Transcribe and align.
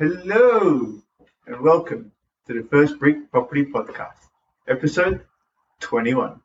Hello 0.00 0.94
and 1.46 1.60
welcome 1.60 2.10
to 2.46 2.54
the 2.54 2.66
First 2.66 2.98
Brick 2.98 3.30
Property 3.30 3.66
Podcast, 3.66 4.16
episode 4.66 5.26
21. 5.80 6.40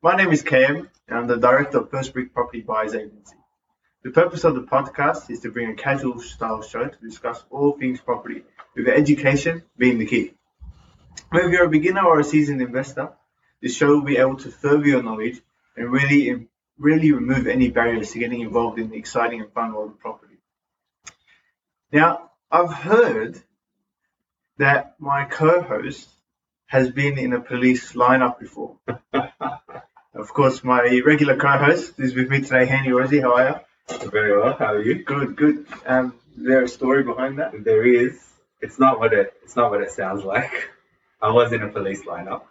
My 0.00 0.16
name 0.16 0.30
is 0.30 0.42
Cam 0.42 0.88
and 1.08 1.18
I'm 1.18 1.26
the 1.26 1.36
director 1.36 1.78
of 1.78 1.90
First 1.90 2.12
Brick 2.12 2.32
Property 2.32 2.60
Buyers 2.60 2.94
Agency. 2.94 3.34
The 4.04 4.12
purpose 4.12 4.44
of 4.44 4.54
the 4.54 4.62
podcast 4.62 5.28
is 5.28 5.40
to 5.40 5.50
bring 5.50 5.70
a 5.70 5.74
casual 5.74 6.20
style 6.20 6.62
show 6.62 6.86
to 6.86 6.98
discuss 7.00 7.42
all 7.50 7.72
things 7.72 8.00
property, 8.00 8.44
with 8.76 8.86
education 8.86 9.64
being 9.76 9.98
the 9.98 10.06
key. 10.06 10.34
Whether 11.30 11.50
you're 11.50 11.64
a 11.64 11.68
beginner 11.68 12.06
or 12.06 12.20
a 12.20 12.24
seasoned 12.24 12.62
investor, 12.62 13.10
this 13.60 13.74
show 13.74 13.88
will 13.88 14.02
be 14.02 14.18
able 14.18 14.36
to 14.36 14.52
further 14.52 14.86
your 14.86 15.02
knowledge 15.02 15.40
and 15.76 15.90
really, 15.90 16.46
really 16.78 17.10
remove 17.10 17.48
any 17.48 17.70
barriers 17.70 18.12
to 18.12 18.20
getting 18.20 18.42
involved 18.42 18.78
in 18.78 18.90
the 18.90 18.96
exciting 18.96 19.40
and 19.40 19.50
fun 19.50 19.72
world 19.72 19.90
of 19.90 19.98
property. 19.98 20.36
Now, 21.90 22.30
I've 22.54 22.72
heard 22.72 23.42
that 24.58 24.94
my 25.00 25.24
co-host 25.24 26.08
has 26.66 26.88
been 26.88 27.18
in 27.18 27.32
a 27.32 27.40
police 27.40 27.94
lineup 27.94 28.38
before. 28.38 28.76
of 30.14 30.28
course, 30.32 30.62
my 30.62 31.00
regular 31.04 31.36
co-host 31.36 31.98
is 31.98 32.14
with 32.14 32.30
me 32.30 32.42
today, 32.42 32.66
Henry 32.66 32.92
Rosie. 32.92 33.18
How 33.18 33.34
are 33.34 33.64
you? 33.90 34.08
Very 34.08 34.38
well. 34.38 34.54
How 34.56 34.74
are 34.74 34.80
you? 34.80 35.02
Good, 35.02 35.34
good. 35.34 35.66
Um, 35.84 36.14
is 36.38 36.44
there 36.44 36.62
a 36.62 36.68
story 36.68 37.02
behind 37.02 37.40
that? 37.40 37.64
There 37.64 37.84
is. 37.84 38.22
It's 38.60 38.78
not 38.78 39.00
what 39.00 39.12
it. 39.12 39.34
It's 39.42 39.56
not 39.56 39.72
what 39.72 39.80
it 39.82 39.90
sounds 39.90 40.22
like. 40.22 40.70
I 41.20 41.32
was 41.32 41.52
in 41.52 41.60
a 41.60 41.68
police 41.70 42.04
lineup. 42.04 42.42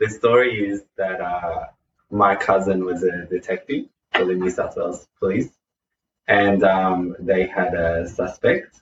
The 0.00 0.08
story 0.10 0.68
is 0.68 0.82
that 0.96 1.20
uh, 1.20 1.66
my 2.10 2.34
cousin 2.34 2.84
was 2.84 3.04
a 3.04 3.26
detective 3.26 3.84
for 4.14 4.24
the 4.24 4.34
New 4.34 4.50
South 4.50 4.76
Wales 4.76 5.06
Police, 5.20 5.50
and 6.26 6.64
um, 6.64 7.14
they 7.20 7.46
had 7.46 7.74
a 7.74 8.08
suspect, 8.08 8.80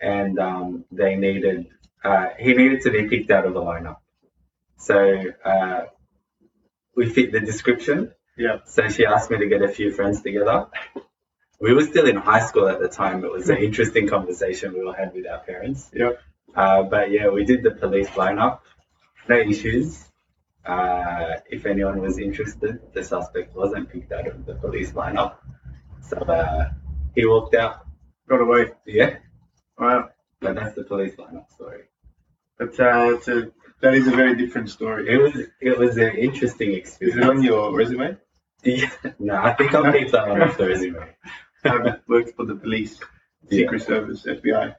and 0.00 0.38
um, 0.38 0.84
they 0.90 1.16
needed 1.16 1.66
uh, 2.06 2.28
he 2.38 2.54
needed 2.54 2.82
to 2.82 2.90
be 2.90 3.08
picked 3.08 3.30
out 3.30 3.46
of 3.46 3.54
the 3.54 3.60
lineup. 3.60 3.96
So 4.78 5.24
uh, 5.44 5.86
we 6.94 7.08
fit 7.08 7.32
the 7.32 7.40
description. 7.40 8.12
Yeah. 8.36 8.58
So 8.66 8.88
she 8.88 9.06
asked 9.06 9.30
me 9.30 9.38
to 9.38 9.46
get 9.46 9.62
a 9.62 9.68
few 9.68 9.92
friends 9.92 10.22
together. 10.22 10.66
We 11.60 11.72
were 11.72 11.84
still 11.84 12.06
in 12.06 12.16
high 12.16 12.46
school 12.46 12.68
at 12.68 12.80
the 12.80 12.88
time. 12.88 13.24
It 13.24 13.32
was 13.32 13.48
an 13.48 13.56
interesting 13.56 14.08
conversation 14.08 14.74
we 14.74 14.82
all 14.82 14.92
had 14.92 15.14
with 15.14 15.26
our 15.26 15.40
parents. 15.40 15.90
Yeah. 15.92 16.12
Uh, 16.54 16.82
but 16.84 17.10
yeah, 17.10 17.28
we 17.28 17.44
did 17.44 17.62
the 17.62 17.70
police 17.70 18.10
lineup. 18.10 18.60
No 19.28 19.36
issues. 19.38 20.04
Uh, 20.64 21.36
if 21.50 21.64
anyone 21.64 22.00
was 22.00 22.18
interested, 22.18 22.80
the 22.92 23.02
suspect 23.02 23.54
wasn't 23.56 23.90
picked 23.90 24.12
out 24.12 24.26
of 24.26 24.44
the 24.46 24.54
police 24.54 24.92
lineup. 24.92 25.36
So 26.02 26.18
uh, 26.18 26.70
he 27.14 27.24
walked 27.26 27.54
out. 27.54 27.86
Got 28.28 28.40
away. 28.40 28.72
Yeah. 28.84 29.16
But 29.76 30.14
that's 30.40 30.74
the 30.74 30.84
police 30.84 31.14
lineup 31.16 31.50
story. 31.52 31.84
That's 32.58 32.78
uh, 32.78 33.14
it's 33.16 33.28
a, 33.28 33.50
that 33.80 33.94
is 33.94 34.06
a 34.06 34.10
very 34.10 34.36
different 34.36 34.70
story. 34.70 35.08
It 35.08 35.18
was 35.18 35.46
it 35.60 35.78
was 35.78 35.96
an 35.96 36.16
interesting 36.16 36.72
experience. 36.74 37.18
Is 37.18 37.22
it 37.22 37.28
on 37.28 37.42
your 37.42 37.74
resume? 37.74 38.16
Yeah. 38.64 38.90
No, 39.18 39.36
I 39.36 39.52
think 39.54 39.74
I'll 39.74 39.92
keep 39.92 40.10
that 40.12 40.28
one 40.28 40.42
off 40.42 40.56
the 40.56 40.66
resume. 40.66 41.16
I've 41.64 42.00
worked 42.08 42.36
for 42.36 42.44
the 42.44 42.54
police, 42.54 42.98
Secret 43.50 43.80
yeah. 43.80 43.86
Service, 43.86 44.24
FBI. 44.24 44.76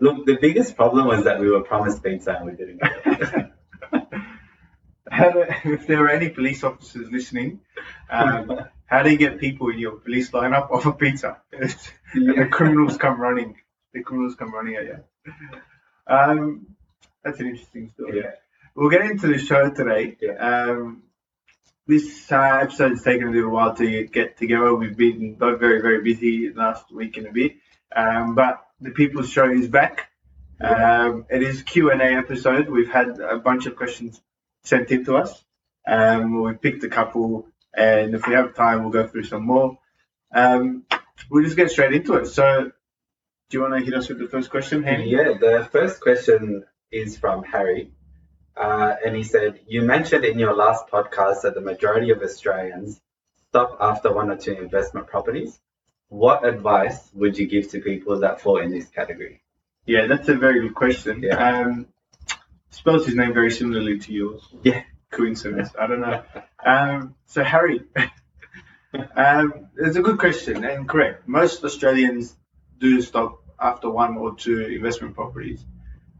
Look, 0.00 0.26
the 0.26 0.38
biggest 0.40 0.76
problem 0.76 1.06
was 1.06 1.24
that 1.24 1.40
we 1.40 1.50
were 1.50 1.62
promised 1.62 2.02
pizza 2.02 2.34
and 2.34 2.46
we 2.46 2.52
didn't 2.52 2.80
get 2.80 3.02
it. 3.06 3.52
if 5.64 5.86
there 5.86 6.04
are 6.04 6.08
any 6.08 6.30
police 6.30 6.64
officers 6.64 7.10
listening, 7.10 7.60
um, 8.10 8.60
how 8.86 9.02
do 9.02 9.10
you 9.10 9.18
get 9.18 9.38
people 9.38 9.68
in 9.68 9.78
your 9.78 9.92
police 9.92 10.30
lineup 10.30 10.70
off 10.70 10.86
a 10.86 10.92
pizza? 10.92 11.38
and 11.52 11.74
the 12.14 12.46
criminals 12.50 12.96
come 12.96 13.20
running. 13.20 13.56
The 13.92 14.02
criminals 14.02 14.34
come 14.34 14.52
running 14.52 14.76
at 14.76 14.84
you. 14.84 14.98
Um, 16.06 16.76
that's 17.24 17.40
an 17.40 17.46
interesting 17.46 17.90
story. 17.90 18.20
Yeah. 18.20 18.32
We'll 18.74 18.90
get 18.90 19.02
into 19.02 19.26
the 19.26 19.38
show 19.38 19.70
today. 19.70 20.16
Yeah. 20.20 20.32
Um, 20.32 21.02
this 21.86 22.30
uh, 22.30 22.60
episode's 22.62 23.02
taken 23.02 23.28
a 23.28 23.30
little 23.30 23.50
while 23.50 23.74
to 23.74 24.04
get 24.06 24.38
together. 24.38 24.74
We've 24.74 24.96
been 24.96 25.34
both 25.34 25.58
very, 25.58 25.82
very 25.82 26.02
busy 26.02 26.52
last 26.52 26.92
week 26.92 27.16
and 27.16 27.26
a 27.26 27.32
bit. 27.32 27.56
Um, 27.94 28.34
but 28.36 28.64
the 28.80 28.90
People's 28.90 29.28
Show 29.28 29.50
is 29.50 29.66
back. 29.68 30.08
Yeah. 30.60 31.06
Um, 31.06 31.26
it 31.28 31.42
is 31.42 31.62
Q 31.62 31.90
and 31.90 32.00
A 32.00 32.12
episode. 32.14 32.68
We've 32.68 32.90
had 32.90 33.18
a 33.18 33.38
bunch 33.38 33.66
of 33.66 33.76
questions 33.76 34.20
sent 34.62 34.90
in 34.90 35.04
to 35.06 35.16
us. 35.16 35.42
Um, 35.86 36.42
we 36.42 36.52
picked 36.54 36.84
a 36.84 36.88
couple, 36.88 37.48
and 37.74 38.14
if 38.14 38.26
we 38.26 38.34
have 38.34 38.54
time, 38.54 38.82
we'll 38.82 38.92
go 38.92 39.06
through 39.06 39.24
some 39.24 39.44
more. 39.44 39.78
Um, 40.32 40.84
we'll 41.28 41.44
just 41.44 41.56
get 41.56 41.70
straight 41.70 41.94
into 41.94 42.14
it. 42.14 42.26
So, 42.26 42.70
do 43.50 43.58
you 43.58 43.62
want 43.62 43.74
to 43.74 43.84
hit 43.84 43.94
us 43.94 44.08
with 44.08 44.20
the 44.20 44.28
first 44.28 44.48
question, 44.48 44.84
Henry? 44.84 45.10
Yeah, 45.10 45.34
the 45.38 45.68
first 45.72 46.00
question 46.00 46.64
is 46.92 47.18
from 47.18 47.42
Harry. 47.42 47.90
Uh, 48.56 48.94
and 49.04 49.16
he 49.16 49.24
said, 49.24 49.60
You 49.66 49.82
mentioned 49.82 50.24
in 50.24 50.38
your 50.38 50.54
last 50.54 50.86
podcast 50.86 51.42
that 51.42 51.54
the 51.54 51.60
majority 51.60 52.10
of 52.10 52.22
Australians 52.22 53.00
stop 53.48 53.76
after 53.80 54.14
one 54.14 54.30
or 54.30 54.36
two 54.36 54.52
investment 54.52 55.08
properties. 55.08 55.58
What 56.08 56.46
advice 56.46 57.10
would 57.12 57.38
you 57.38 57.48
give 57.48 57.70
to 57.70 57.80
people 57.80 58.20
that 58.20 58.40
fall 58.40 58.58
in 58.58 58.70
this 58.70 58.86
category? 58.86 59.42
Yeah, 59.84 60.06
that's 60.06 60.28
a 60.28 60.34
very 60.34 60.60
good 60.60 60.74
question. 60.74 61.22
Yeah. 61.22 61.62
Um, 61.62 61.86
spells 62.70 63.06
his 63.06 63.16
name 63.16 63.34
very 63.34 63.50
similarly 63.50 63.98
to 63.98 64.12
yours. 64.12 64.42
Yeah. 64.62 64.82
Coincidence. 65.10 65.70
I 65.78 65.88
don't 65.88 66.00
know. 66.00 66.22
Um, 66.64 67.16
so 67.26 67.42
Harry, 67.42 67.80
um, 69.16 69.70
it's 69.76 69.96
a 69.96 70.02
good 70.02 70.20
question 70.20 70.64
and 70.64 70.88
correct. 70.88 71.26
Most 71.26 71.64
Australians 71.64 72.36
do 72.80 73.00
stop 73.00 73.42
after 73.60 73.90
one 73.90 74.16
or 74.16 74.34
two 74.34 74.60
investment 74.66 75.14
properties. 75.14 75.64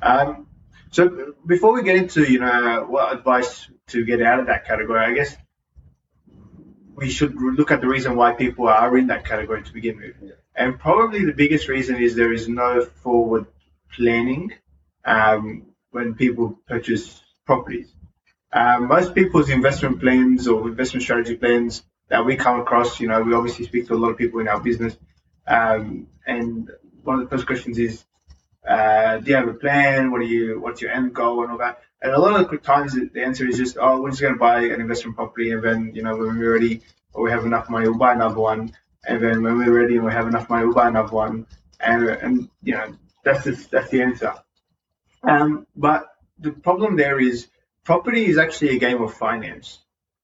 Um, 0.02 0.46
so 0.90 1.34
before 1.46 1.72
we 1.72 1.82
get 1.82 1.96
into 1.96 2.30
you 2.30 2.40
know 2.40 2.86
what 2.88 3.12
advice 3.12 3.68
to 3.88 4.04
get 4.04 4.22
out 4.22 4.40
of 4.40 4.46
that 4.46 4.66
category, 4.66 5.00
I 5.00 5.14
guess 5.14 5.36
we 6.94 7.10
should 7.10 7.34
look 7.34 7.70
at 7.70 7.80
the 7.80 7.88
reason 7.88 8.14
why 8.16 8.32
people 8.32 8.68
are 8.68 8.96
in 8.96 9.06
that 9.08 9.24
category 9.24 9.62
to 9.62 9.72
begin 9.72 9.96
with. 9.98 10.16
Yeah. 10.22 10.32
And 10.54 10.78
probably 10.78 11.24
the 11.24 11.32
biggest 11.32 11.68
reason 11.68 11.96
is 11.96 12.14
there 12.14 12.32
is 12.32 12.48
no 12.48 12.84
forward 12.84 13.46
planning. 13.94 14.52
Um, 15.04 15.70
when 15.90 16.14
people 16.14 16.58
purchase 16.66 17.20
properties. 17.44 17.92
Um, 18.52 18.88
most 18.88 19.14
people's 19.14 19.50
investment 19.50 20.00
plans 20.00 20.48
or 20.48 20.68
investment 20.68 21.02
strategy 21.02 21.36
plans 21.36 21.82
that 22.08 22.24
we 22.24 22.36
come 22.36 22.60
across, 22.60 22.98
you 23.00 23.08
know, 23.08 23.22
we 23.22 23.34
obviously 23.34 23.66
speak 23.66 23.86
to 23.88 23.94
a 23.94 23.96
lot 23.96 24.10
of 24.10 24.18
people 24.18 24.40
in 24.40 24.48
our 24.48 24.60
business. 24.60 24.96
Um, 25.46 26.08
and 26.30 26.70
one 27.02 27.18
of 27.18 27.24
the 27.24 27.30
first 27.34 27.46
questions 27.46 27.78
is, 27.78 28.04
uh, 28.68 29.18
do 29.18 29.30
you 29.30 29.36
have 29.36 29.48
a 29.48 29.54
plan? 29.54 30.10
What 30.10 30.20
you, 30.26 30.60
what's 30.60 30.80
your 30.80 30.92
end 30.92 31.14
goal 31.14 31.42
and 31.42 31.50
all 31.52 31.58
that? 31.58 31.80
And 32.02 32.12
a 32.12 32.20
lot 32.20 32.40
of 32.40 32.48
the 32.48 32.56
times 32.58 32.94
the 32.94 33.22
answer 33.22 33.46
is 33.46 33.58
just, 33.58 33.76
oh, 33.80 34.00
we're 34.00 34.10
just 34.10 34.22
going 34.22 34.34
to 34.34 34.38
buy 34.38 34.60
an 34.62 34.80
investment 34.80 35.16
property. 35.16 35.50
And 35.50 35.62
then, 35.62 35.92
you 35.94 36.02
know, 36.02 36.16
when 36.16 36.38
we're 36.38 36.52
ready 36.52 36.82
or 37.12 37.24
we 37.24 37.30
have 37.30 37.44
enough 37.44 37.68
money, 37.68 37.88
we'll 37.88 37.98
buy 37.98 38.12
another 38.12 38.40
one. 38.40 38.72
And 39.06 39.22
then 39.22 39.42
when 39.42 39.58
we're 39.58 39.72
ready 39.72 39.96
and 39.96 40.04
we 40.04 40.12
have 40.12 40.28
enough 40.28 40.48
money, 40.48 40.64
we'll 40.64 40.74
buy 40.74 40.88
another 40.88 41.12
one. 41.12 41.46
And, 41.80 42.08
and 42.08 42.48
you 42.62 42.74
know, 42.74 42.94
that's 43.24 43.44
that's 43.66 43.90
the 43.90 44.02
answer. 44.02 44.34
Um, 45.22 45.66
but 45.76 46.06
the 46.38 46.52
problem 46.52 46.96
there 46.96 47.18
is 47.18 47.48
property 47.84 48.26
is 48.26 48.38
actually 48.38 48.76
a 48.76 48.78
game 48.78 49.02
of 49.02 49.12
finance 49.14 49.78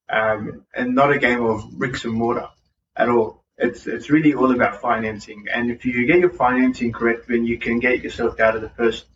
um, 0.09 0.65
and 0.75 0.95
not 0.95 1.13
a 1.13 1.19
game 1.19 1.43
of 1.45 1.71
bricks 1.71 2.05
and 2.05 2.15
mortar 2.15 2.49
at 2.95 3.09
all. 3.09 3.43
It's, 3.59 3.87
it's 3.87 4.11
really 4.11 4.35
all 4.35 4.53
about 4.53 4.81
financing. 4.81 5.47
And 5.53 5.71
if 5.71 5.85
you 5.85 6.07
get 6.07 6.19
your 6.19 6.31
financing 6.31 6.93
correct, 6.93 7.29
then 7.29 7.47
you 7.47 7.59
can 7.59 7.79
get 7.79 8.03
yourself 8.03 8.39
out 8.39 8.55
of 8.55 8.63
the 8.63 8.69
first 8.69 9.07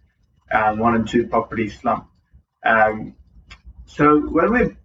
um, 0.51 0.79
one 0.79 0.95
and 0.95 1.07
two 1.07 1.27
property 1.27 1.69
slump. 1.69 2.09
Um, 2.65 3.15
so 3.87 4.21
when 4.21 4.51
we're, 4.51 4.77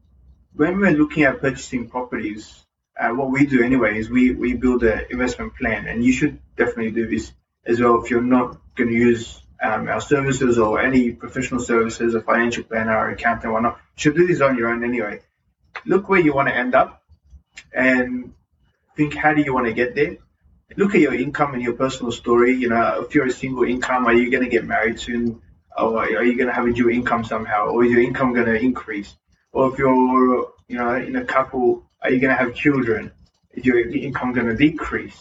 when 0.54 0.80
we're 0.80 0.92
looking 0.92 1.24
at 1.24 1.40
purchasing 1.40 1.90
properties, 1.90 2.66
uh, 3.00 3.10
what 3.10 3.32
we 3.32 3.46
do 3.46 3.64
anyway 3.64 3.98
is 3.98 4.10
we, 4.10 4.32
we 4.32 4.54
build 4.54 4.84
an 4.84 5.06
investment 5.10 5.56
plan. 5.56 5.88
And 5.88 6.04
you 6.04 6.12
should 6.12 6.40
definitely 6.58 6.92
do 6.92 7.08
this 7.08 7.32
as 7.66 7.80
well 7.80 8.04
if 8.04 8.10
you're 8.10 8.22
not 8.22 8.58
going 8.76 8.90
to 8.90 8.96
use 8.96 9.42
um, 9.62 9.88
our 9.88 10.02
services 10.02 10.60
or 10.60 10.82
any 10.82 11.12
professional 11.12 11.62
services, 11.62 12.14
a 12.14 12.22
financial 12.22 12.64
planner, 12.64 12.98
or 12.98 13.10
accountant, 13.10 13.54
whatnot. 13.54 13.80
You 13.96 14.02
should 14.02 14.16
do 14.16 14.28
this 14.28 14.42
on 14.42 14.58
your 14.58 14.70
own 14.70 14.84
anyway. 14.84 15.22
Look 15.86 16.10
where 16.10 16.20
you 16.20 16.34
want 16.34 16.50
to 16.50 16.56
end 16.56 16.76
up 16.76 17.04
and 17.74 18.34
think 18.96 19.14
how 19.16 19.34
do 19.34 19.42
you 19.42 19.54
want 19.54 19.68
to 19.68 19.74
get 19.74 19.96
there. 19.96 20.18
Look 20.78 20.96
at 20.96 21.02
your 21.02 21.14
income 21.14 21.54
and 21.54 21.62
your 21.62 21.74
personal 21.74 22.12
story. 22.12 22.56
You 22.56 22.70
know, 22.70 23.06
if 23.06 23.14
you're 23.14 23.28
a 23.28 23.32
single 23.32 23.64
income, 23.64 24.06
are 24.06 24.14
you 24.14 24.32
going 24.32 24.44
to 24.44 24.50
get 24.50 24.66
married 24.66 25.00
soon? 25.00 25.42
Or 25.78 26.00
are 26.00 26.24
you 26.24 26.36
going 26.36 26.48
to 26.48 26.54
have 26.54 26.66
a 26.66 26.74
dual 26.74 26.90
income 26.90 27.24
somehow? 27.24 27.68
Or 27.68 27.84
is 27.84 27.92
your 27.92 28.02
income 28.02 28.34
going 28.34 28.48
to 28.48 28.60
increase? 28.60 29.16
Or 29.52 29.72
if 29.72 29.78
you're, 29.78 30.52
you 30.68 30.78
know, 30.78 30.96
in 30.96 31.16
a 31.16 31.26
couple, 31.26 31.86
are 32.02 32.12
you 32.12 32.20
going 32.20 32.36
to 32.36 32.44
have 32.44 32.56
children? 32.56 33.12
Is 33.52 33.66
your 33.66 33.80
income 33.90 34.34
going 34.34 34.48
to 34.48 34.56
decrease 34.56 35.18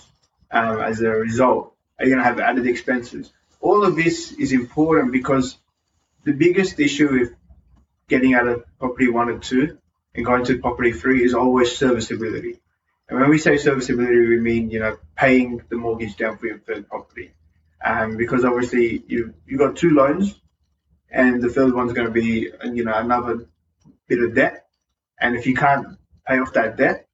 um, 0.51 0.81
as 0.81 1.01
a 1.01 1.11
result? 1.11 1.75
Are 1.99 2.07
you 2.07 2.13
going 2.13 2.23
to 2.23 2.29
have 2.29 2.41
added 2.41 2.67
expenses? 2.67 3.33
all 3.65 3.83
of 3.83 3.97
this 3.97 4.33
is 4.33 4.53
important 4.53 5.11
because 5.11 5.57
the 6.25 6.33
biggest 6.33 6.79
issue 6.79 7.11
with 7.11 7.35
getting 8.09 8.35
out 8.35 8.47
of 8.47 8.65
property 8.79 9.09
one 9.09 9.31
and 9.31 9.43
two 9.43 9.79
and 10.15 10.27
going 10.27 10.45
to 10.45 10.59
property 10.59 10.93
three 10.93 11.25
is 11.25 11.33
always 11.33 11.75
serviceability. 11.75 12.61
And 13.09 13.21
when 13.21 13.31
we 13.31 13.39
say 13.39 13.57
serviceability, 13.59 14.29
we 14.29 14.41
mean, 14.41 14.71
you 14.71 14.81
know, 14.81 14.97
paying 15.17 15.63
the 15.69 15.77
mortgage 15.77 16.17
down 16.17 16.39
for 16.39 16.47
your 16.47 16.59
third 16.59 16.89
property. 16.89 17.33
um, 17.85 18.17
because 18.17 18.45
obviously 18.45 19.05
you 19.07 19.35
you 19.47 19.59
got 19.59 19.77
two 19.77 19.91
loans, 19.91 20.35
and 21.11 21.43
the 21.43 21.51
third 21.51 21.75
one's 21.75 21.93
going 21.93 22.07
to 22.07 22.13
be 22.13 22.51
you 22.73 22.85
know 22.85 22.95
another 22.95 23.47
bit 24.09 24.23
of 24.23 24.35
debt, 24.35 24.67
and 25.21 25.37
if 25.37 25.47
you 25.47 25.55
can't 25.55 25.99
pay 26.27 26.39
off 26.39 26.53
that 26.55 26.77
debt, 26.77 27.07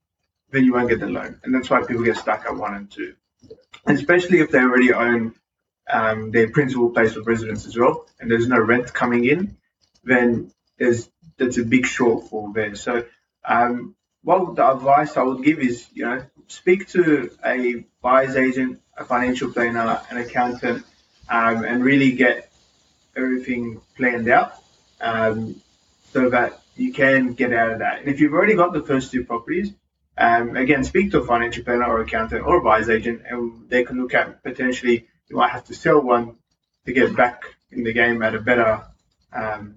then 0.51 0.65
you 0.65 0.73
won't 0.75 0.89
get 0.89 1.01
the 1.01 1.09
loan, 1.09 1.41
and 1.45 1.55
that's 1.55 1.71
why 1.71 1.83
people 1.83 2.05
get 2.05 2.17
stuck 2.17 2.45
at 2.47 2.57
one 2.57 2.75
and 2.75 2.91
two, 2.91 3.15
and 3.87 3.99
especially 3.99 4.41
if 4.41 4.51
they 4.51 4.61
already 4.61 4.93
own 4.93 5.35
um, 5.93 6.31
their 6.31 6.51
principal 6.51 6.91
place 6.91 7.17
of 7.17 7.27
residence 7.27 7.67
as 7.67 7.77
well, 7.77 8.07
and 8.21 8.31
there's 8.31 8.49
no 8.49 8.59
rent 8.61 8.93
coming 8.95 9.25
in, 9.25 9.57
then 10.05 10.53
there's 10.79 11.11
that's 11.39 11.59
a 11.59 11.65
big 11.65 11.85
shortfall 11.85 12.55
there. 12.55 12.75
So, 12.77 13.05
um, 13.45 13.97
well, 14.23 14.53
the 14.53 14.71
advice 14.71 15.17
I 15.17 15.23
would 15.23 15.43
give 15.43 15.61
is, 15.61 15.87
you 15.93 16.05
know, 16.05 16.23
speak 16.49 16.89
to 16.89 17.31
a 17.45 17.85
buyer's 18.03 18.37
agent, 18.37 18.81
a 18.97 19.05
financial 19.05 19.53
planner, 19.53 20.03
an 20.11 20.19
accountant, 20.19 20.85
um, 21.29 21.65
and 21.65 21.83
really 21.83 22.13
get 22.13 22.51
everything 23.17 23.81
planned 23.97 24.29
out 24.29 24.53
um, 25.01 25.61
so 26.13 26.31
that 26.31 26.61
you 26.77 26.93
can 26.93 27.33
get 27.33 27.53
out 27.53 27.73
of 27.73 27.79
that. 27.79 28.01
And 28.01 28.09
if 28.09 28.21
you've 28.21 28.33
already 28.35 28.55
got 28.55 28.73
the 28.73 28.83
first 28.83 29.11
two 29.11 29.25
properties, 29.25 29.73
um, 30.19 30.57
again, 30.57 30.85
speak 30.85 31.13
to 31.13 31.21
a 31.21 31.27
financial 31.27 31.65
planner 31.65 31.85
or 31.85 32.01
accountant 32.01 32.45
or 32.45 32.61
buyer's 32.61 32.91
agent, 32.91 33.23
and 33.29 33.69
they 33.71 33.85
can 33.85 34.01
look 34.01 34.13
at 34.13 34.43
potentially 34.43 35.07
you 35.29 35.37
might 35.37 35.51
have 35.51 35.65
to 35.67 35.75
sell 35.75 36.01
one 36.01 36.37
to 36.85 36.93
get 36.93 37.17
back 37.17 37.45
in 37.71 37.85
the 37.85 37.93
game 37.93 38.23
at 38.23 38.35
a 38.35 38.41
better 38.41 38.85
um, 39.33 39.77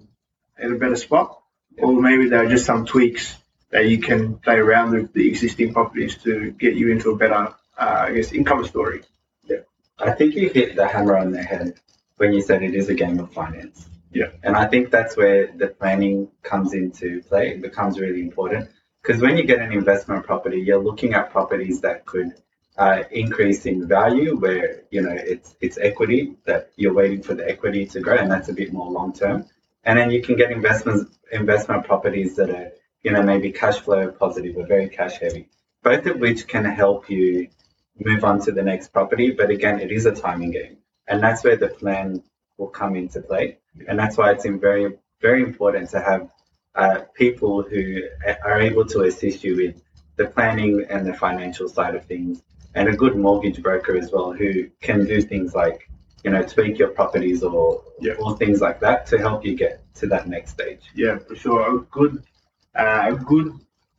at 0.57 0.71
a 0.71 0.75
better 0.75 0.95
spot, 0.95 1.39
or 1.77 1.93
maybe 1.93 2.27
there 2.27 2.43
are 2.43 2.49
just 2.49 2.65
some 2.65 2.85
tweaks 2.85 3.37
that 3.73 3.89
you 3.89 3.97
can 3.97 4.37
play 4.37 4.57
around 4.57 4.91
with 4.91 5.11
the 5.13 5.27
existing 5.27 5.73
properties 5.73 6.15
to 6.17 6.51
get 6.51 6.75
you 6.75 6.91
into 6.91 7.09
a 7.09 7.17
better, 7.17 7.53
uh, 7.77 8.05
I 8.07 8.13
guess, 8.13 8.31
income 8.31 8.63
story. 8.65 9.01
Yeah, 9.45 9.61
I 9.99 10.11
think 10.11 10.35
you 10.35 10.47
hit 10.47 10.75
the 10.75 10.87
hammer 10.87 11.17
on 11.17 11.31
the 11.31 11.41
head 11.41 11.73
when 12.17 12.33
you 12.33 12.41
said 12.41 12.61
it 12.61 12.75
is 12.75 12.89
a 12.89 12.93
game 12.93 13.19
of 13.19 13.33
finance. 13.33 13.89
Yeah, 14.11 14.29
and 14.43 14.55
I 14.55 14.67
think 14.67 14.91
that's 14.91 15.17
where 15.17 15.51
the 15.57 15.69
planning 15.69 16.29
comes 16.43 16.73
into 16.73 17.23
play. 17.23 17.49
It 17.55 17.63
becomes 17.63 17.99
really 17.99 18.21
important 18.21 18.69
because 19.01 19.19
when 19.23 19.37
you 19.37 19.43
get 19.43 19.59
an 19.59 19.71
investment 19.71 20.23
property, 20.23 20.61
you're 20.61 20.83
looking 20.83 21.15
at 21.15 21.31
properties 21.31 21.81
that 21.81 22.05
could 22.05 22.31
uh, 22.77 23.03
increase 23.09 23.65
in 23.65 23.87
value 23.87 24.37
where 24.37 24.83
you 24.91 25.01
know 25.01 25.15
it's 25.33 25.55
it's 25.61 25.79
equity 25.79 26.35
that 26.45 26.71
you're 26.75 26.93
waiting 26.93 27.23
for 27.23 27.33
the 27.33 27.47
equity 27.47 27.85
to 27.85 27.99
grow 27.99 28.17
and 28.17 28.31
that's 28.31 28.49
a 28.49 28.53
bit 28.53 28.73
more 28.73 28.89
long 28.89 29.13
term 29.13 29.45
and 29.83 29.99
then 29.99 30.09
you 30.09 30.23
can 30.23 30.35
get 30.35 30.51
investments 30.51 31.19
investment 31.31 31.85
properties 31.85 32.35
that 32.35 32.49
are 32.49 32.71
you 33.03 33.11
know 33.11 33.21
maybe 33.21 33.51
cash 33.51 33.79
flow 33.79 34.09
positive 34.11 34.55
or 34.57 34.65
very 34.65 34.89
cash 34.89 35.19
heavy 35.19 35.47
both 35.83 36.05
of 36.05 36.17
which 36.19 36.47
can 36.47 36.65
help 36.65 37.09
you 37.09 37.47
move 38.00 38.23
on 38.23 38.39
to 38.39 38.51
the 38.51 38.63
next 38.63 38.91
property 38.91 39.31
but 39.31 39.50
again 39.50 39.79
it 39.79 39.91
is 39.91 40.05
a 40.05 40.11
timing 40.11 40.51
game 40.51 40.77
and 41.07 41.21
that's 41.21 41.44
where 41.44 41.57
the 41.57 41.67
plan 41.67 42.23
will 42.57 42.67
come 42.67 42.95
into 42.95 43.21
play 43.21 43.57
and 43.88 44.00
that's 44.00 44.17
why 44.17 44.31
it's 44.31 44.45
very 44.45 44.97
very 45.21 45.41
important 45.44 45.89
to 45.89 46.00
have 46.00 46.29
uh, 46.75 47.01
people 47.13 47.61
who 47.61 48.01
are 48.44 48.59
able 48.59 48.83
to 48.83 49.01
assist 49.01 49.44
you 49.44 49.55
with 49.55 49.81
the 50.15 50.25
planning 50.25 50.85
and 50.89 51.05
the 51.05 51.13
financial 51.13 51.69
side 51.69 51.95
of 51.95 52.03
things 52.05 52.41
and 52.75 52.89
a 52.89 52.95
good 52.95 53.15
mortgage 53.15 53.61
broker 53.61 53.95
as 53.95 54.11
well 54.11 54.31
who 54.31 54.67
can 54.81 55.05
do 55.05 55.21
things 55.21 55.53
like 55.53 55.88
you 56.23 56.31
know 56.31 56.41
tweak 56.44 56.77
your 56.79 56.89
properties 56.89 57.44
or 57.44 57.83
yeah. 58.00 58.13
or 58.13 58.35
things 58.38 58.61
like 58.61 58.79
that 58.79 59.05
to 59.07 59.17
help 59.17 59.45
you 59.45 59.55
get 59.55 59.81
to 59.95 60.07
that 60.07 60.27
next 60.27 60.51
stage. 60.51 60.81
Yeah, 60.95 61.17
for 61.19 61.35
sure. 61.35 61.77
A 61.77 61.81
good 61.81 62.23
a 62.75 63.15
good 63.15 63.53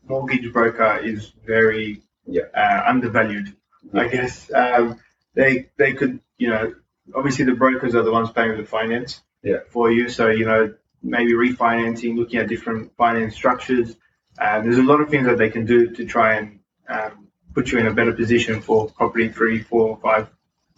mortgage 0.06 0.53
broker 0.53 0.99
is 0.99 1.32
very 1.44 2.03
yeah. 2.26 2.43
uh, 2.55 2.85
undervalued. 2.87 3.55
Yeah. 3.93 4.00
I 4.00 4.09
guess 4.09 4.53
um, 4.53 5.00
they 5.35 5.69
they 5.76 5.93
could 5.93 6.21
you 6.38 6.49
know 6.49 6.75
obviously 7.15 7.44
the 7.44 7.55
brokers 7.55 7.94
are 7.94 8.03
the 8.03 8.12
ones 8.12 8.31
paying 8.31 8.56
the 8.56 8.65
finance 8.65 9.23
yeah. 9.43 9.59
for 9.71 9.91
you. 9.91 10.09
So 10.09 10.29
you 10.29 10.47
know 10.47 10.75
maybe 11.03 11.32
refinancing, 11.32 12.17
looking 12.17 12.41
at 12.41 12.49
different 12.49 12.97
finance 12.97 13.35
structures. 13.35 13.94
Uh, 14.38 14.61
there's 14.62 14.79
a 14.79 14.82
lot 14.82 15.00
of 15.00 15.11
things 15.11 15.27
that 15.27 15.38
they 15.38 15.50
can 15.50 15.67
do 15.67 15.91
to 15.94 16.05
try 16.06 16.35
and 16.37 16.59
um, 16.88 17.29
put 17.55 17.70
you 17.70 17.79
in 17.79 17.87
a 17.87 17.93
better 17.94 18.12
position 18.12 18.61
for 18.61 18.88
property 18.91 19.29
three, 19.29 19.62
four, 19.62 19.99
five, 20.03 20.29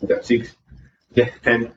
yeah. 0.06 0.20
six, 0.20 0.54
yeah. 1.14 1.31
ten. 1.42 1.72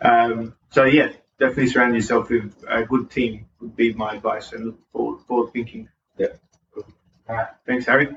Um, 0.00 0.54
so 0.70 0.84
yeah, 0.84 1.12
definitely 1.42 1.66
surround 1.66 1.94
yourself 1.96 2.30
with 2.30 2.54
a 2.68 2.84
good 2.84 3.10
team 3.10 3.46
would 3.60 3.74
be 3.74 3.92
my 3.92 4.14
advice 4.14 4.52
and 4.52 4.66
look 4.66 4.78
forward, 4.92 5.20
forward 5.26 5.52
thinking. 5.52 5.88
Yeah. 6.16 6.28
All 6.76 6.84
right. 7.36 7.48
Thanks, 7.66 7.86
Harry. 7.86 8.16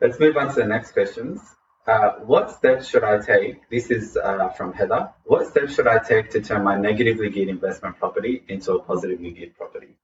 Let's 0.00 0.18
move 0.18 0.38
on 0.38 0.48
to 0.48 0.54
the 0.54 0.64
next 0.64 0.92
questions. 0.92 1.40
Uh, 1.86 2.12
what 2.20 2.50
steps 2.50 2.88
should 2.88 3.04
I 3.04 3.18
take? 3.20 3.68
This 3.68 3.90
is 3.90 4.16
uh, 4.16 4.48
from 4.56 4.72
Heather. 4.72 5.12
What 5.24 5.46
steps 5.46 5.74
should 5.74 5.86
I 5.86 5.98
take 5.98 6.30
to 6.30 6.40
turn 6.40 6.64
my 6.64 6.78
negatively 6.78 7.28
geared 7.28 7.50
investment 7.50 7.98
property 7.98 8.42
into 8.48 8.72
a 8.72 8.82
positively 8.82 9.32
geared 9.32 9.54
property? 9.58 9.96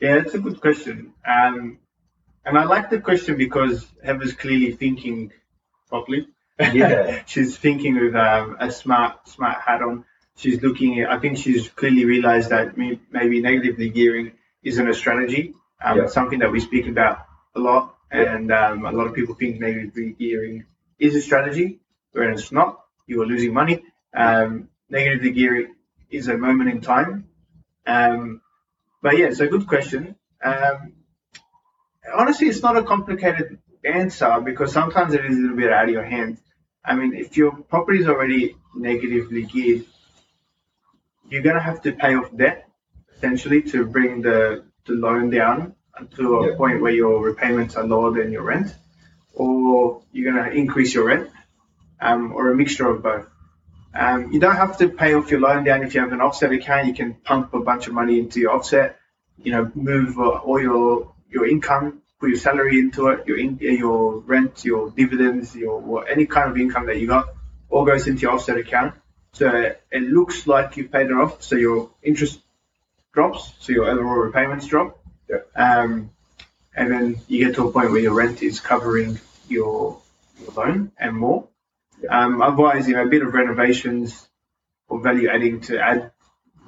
Yeah, 0.00 0.16
that's 0.16 0.34
a 0.34 0.40
good 0.40 0.60
question. 0.60 1.12
Um, 1.24 1.78
and 2.44 2.58
I 2.58 2.64
like 2.64 2.90
the 2.90 3.00
question 3.00 3.36
because 3.36 3.86
Heather's 4.04 4.32
clearly 4.32 4.72
thinking 4.72 5.32
properly. 5.88 6.26
Yeah. 6.58 7.22
she's 7.26 7.56
thinking 7.56 7.94
with 8.00 8.16
um, 8.16 8.56
a 8.58 8.72
smart 8.72 9.28
smart 9.28 9.58
hat 9.60 9.80
on. 9.80 10.04
She's 10.38 10.62
looking 10.62 11.00
at, 11.00 11.10
I 11.10 11.18
think 11.18 11.36
she's 11.36 11.68
clearly 11.68 12.04
realized 12.04 12.50
that 12.50 12.76
maybe 12.78 13.40
negatively 13.40 13.88
gearing 13.90 14.32
isn't 14.62 14.88
a 14.88 14.94
strategy. 14.94 15.54
Um, 15.84 15.96
yeah. 15.96 16.04
It's 16.04 16.14
something 16.14 16.38
that 16.38 16.52
we 16.52 16.60
speak 16.60 16.86
about 16.86 17.26
a 17.56 17.60
lot. 17.60 17.96
And 18.12 18.52
um, 18.52 18.84
a 18.84 18.92
lot 18.92 19.08
of 19.08 19.14
people 19.14 19.34
think 19.34 19.58
negatively 19.60 20.12
gearing 20.12 20.64
is 20.98 21.16
a 21.16 21.20
strategy, 21.20 21.80
whereas 22.12 22.40
it's 22.40 22.52
not. 22.52 22.80
You 23.08 23.20
are 23.22 23.26
losing 23.26 23.52
money. 23.52 23.82
Um, 24.14 24.68
negatively 24.88 25.32
gearing 25.32 25.74
is 26.08 26.28
a 26.28 26.38
moment 26.38 26.70
in 26.70 26.82
time. 26.82 27.28
Um, 27.84 28.40
but 29.02 29.18
yeah, 29.18 29.26
it's 29.26 29.40
a 29.40 29.48
good 29.48 29.66
question. 29.66 30.14
Um, 30.42 30.92
honestly, 32.14 32.46
it's 32.46 32.62
not 32.62 32.76
a 32.76 32.84
complicated 32.84 33.58
answer 33.84 34.40
because 34.40 34.72
sometimes 34.72 35.14
it 35.14 35.24
is 35.24 35.36
a 35.36 35.40
little 35.40 35.56
bit 35.56 35.72
out 35.72 35.86
of 35.86 35.90
your 35.90 36.04
hands. 36.04 36.40
I 36.84 36.94
mean, 36.94 37.12
if 37.14 37.36
your 37.36 37.52
property 37.52 37.98
is 38.00 38.08
already 38.08 38.56
negatively 38.74 39.42
geared, 39.42 39.84
you're 41.30 41.42
going 41.42 41.56
to 41.56 41.62
have 41.62 41.82
to 41.82 41.92
pay 41.92 42.14
off 42.14 42.34
debt 42.36 42.68
essentially 43.16 43.62
to 43.62 43.86
bring 43.86 44.22
the, 44.22 44.64
the 44.86 44.94
loan 44.94 45.30
down 45.30 45.74
to 46.16 46.38
a 46.38 46.50
yeah. 46.50 46.56
point 46.56 46.80
where 46.80 46.92
your 46.92 47.20
repayments 47.22 47.76
are 47.76 47.84
lower 47.84 48.12
than 48.12 48.32
your 48.32 48.42
rent, 48.42 48.74
or 49.34 50.02
you're 50.12 50.32
going 50.32 50.44
to 50.44 50.50
increase 50.56 50.94
your 50.94 51.06
rent, 51.06 51.30
um, 52.00 52.32
or 52.32 52.50
a 52.50 52.54
mixture 52.54 52.88
of 52.88 53.02
both. 53.02 53.26
Um, 53.94 54.32
you 54.32 54.38
don't 54.38 54.56
have 54.56 54.78
to 54.78 54.88
pay 54.88 55.14
off 55.14 55.30
your 55.30 55.40
loan 55.40 55.64
down 55.64 55.82
if 55.82 55.94
you 55.94 56.00
have 56.00 56.12
an 56.12 56.20
offset 56.20 56.52
account. 56.52 56.86
You 56.86 56.94
can 56.94 57.14
pump 57.14 57.54
a 57.54 57.60
bunch 57.60 57.88
of 57.88 57.94
money 57.94 58.18
into 58.18 58.38
your 58.38 58.52
offset. 58.52 58.98
You 59.38 59.52
know, 59.52 59.72
move 59.74 60.18
all 60.18 60.60
your 60.60 61.14
your 61.28 61.46
income, 61.46 62.02
put 62.20 62.28
your 62.28 62.38
salary 62.38 62.78
into 62.78 63.08
it, 63.08 63.26
your 63.26 63.38
in, 63.38 63.58
your 63.58 64.18
rent, 64.18 64.64
your 64.64 64.90
dividends, 64.90 65.54
your 65.54 66.08
any 66.08 66.26
kind 66.26 66.50
of 66.50 66.56
income 66.58 66.86
that 66.86 66.98
you 67.00 67.06
got, 67.06 67.26
all 67.70 67.84
goes 67.84 68.06
into 68.06 68.22
your 68.22 68.32
offset 68.32 68.58
account. 68.58 68.94
So 69.38 69.72
it 69.92 70.02
looks 70.02 70.48
like 70.48 70.76
you've 70.76 70.90
paid 70.90 71.06
it 71.06 71.12
off. 71.12 71.44
So 71.44 71.54
your 71.54 71.90
interest 72.02 72.40
drops, 73.12 73.52
so 73.60 73.72
your 73.72 73.84
overall 73.88 74.16
repayments 74.16 74.66
drop. 74.66 74.98
Yeah. 75.30 75.38
Um, 75.54 76.10
and 76.74 76.90
then 76.90 77.20
you 77.28 77.46
get 77.46 77.54
to 77.54 77.68
a 77.68 77.72
point 77.72 77.92
where 77.92 78.00
your 78.00 78.14
rent 78.14 78.42
is 78.42 78.58
covering 78.58 79.20
your, 79.48 80.00
your 80.40 80.50
loan 80.56 80.90
and 80.98 81.16
more. 81.16 81.46
Yeah. 82.02 82.18
Um, 82.18 82.42
otherwise, 82.42 82.88
you 82.88 82.94
know, 82.94 83.04
a 83.04 83.08
bit 83.08 83.22
of 83.22 83.32
renovations 83.32 84.28
or 84.88 85.00
value 85.00 85.28
adding 85.28 85.60
to 85.62 85.80
add 85.80 86.10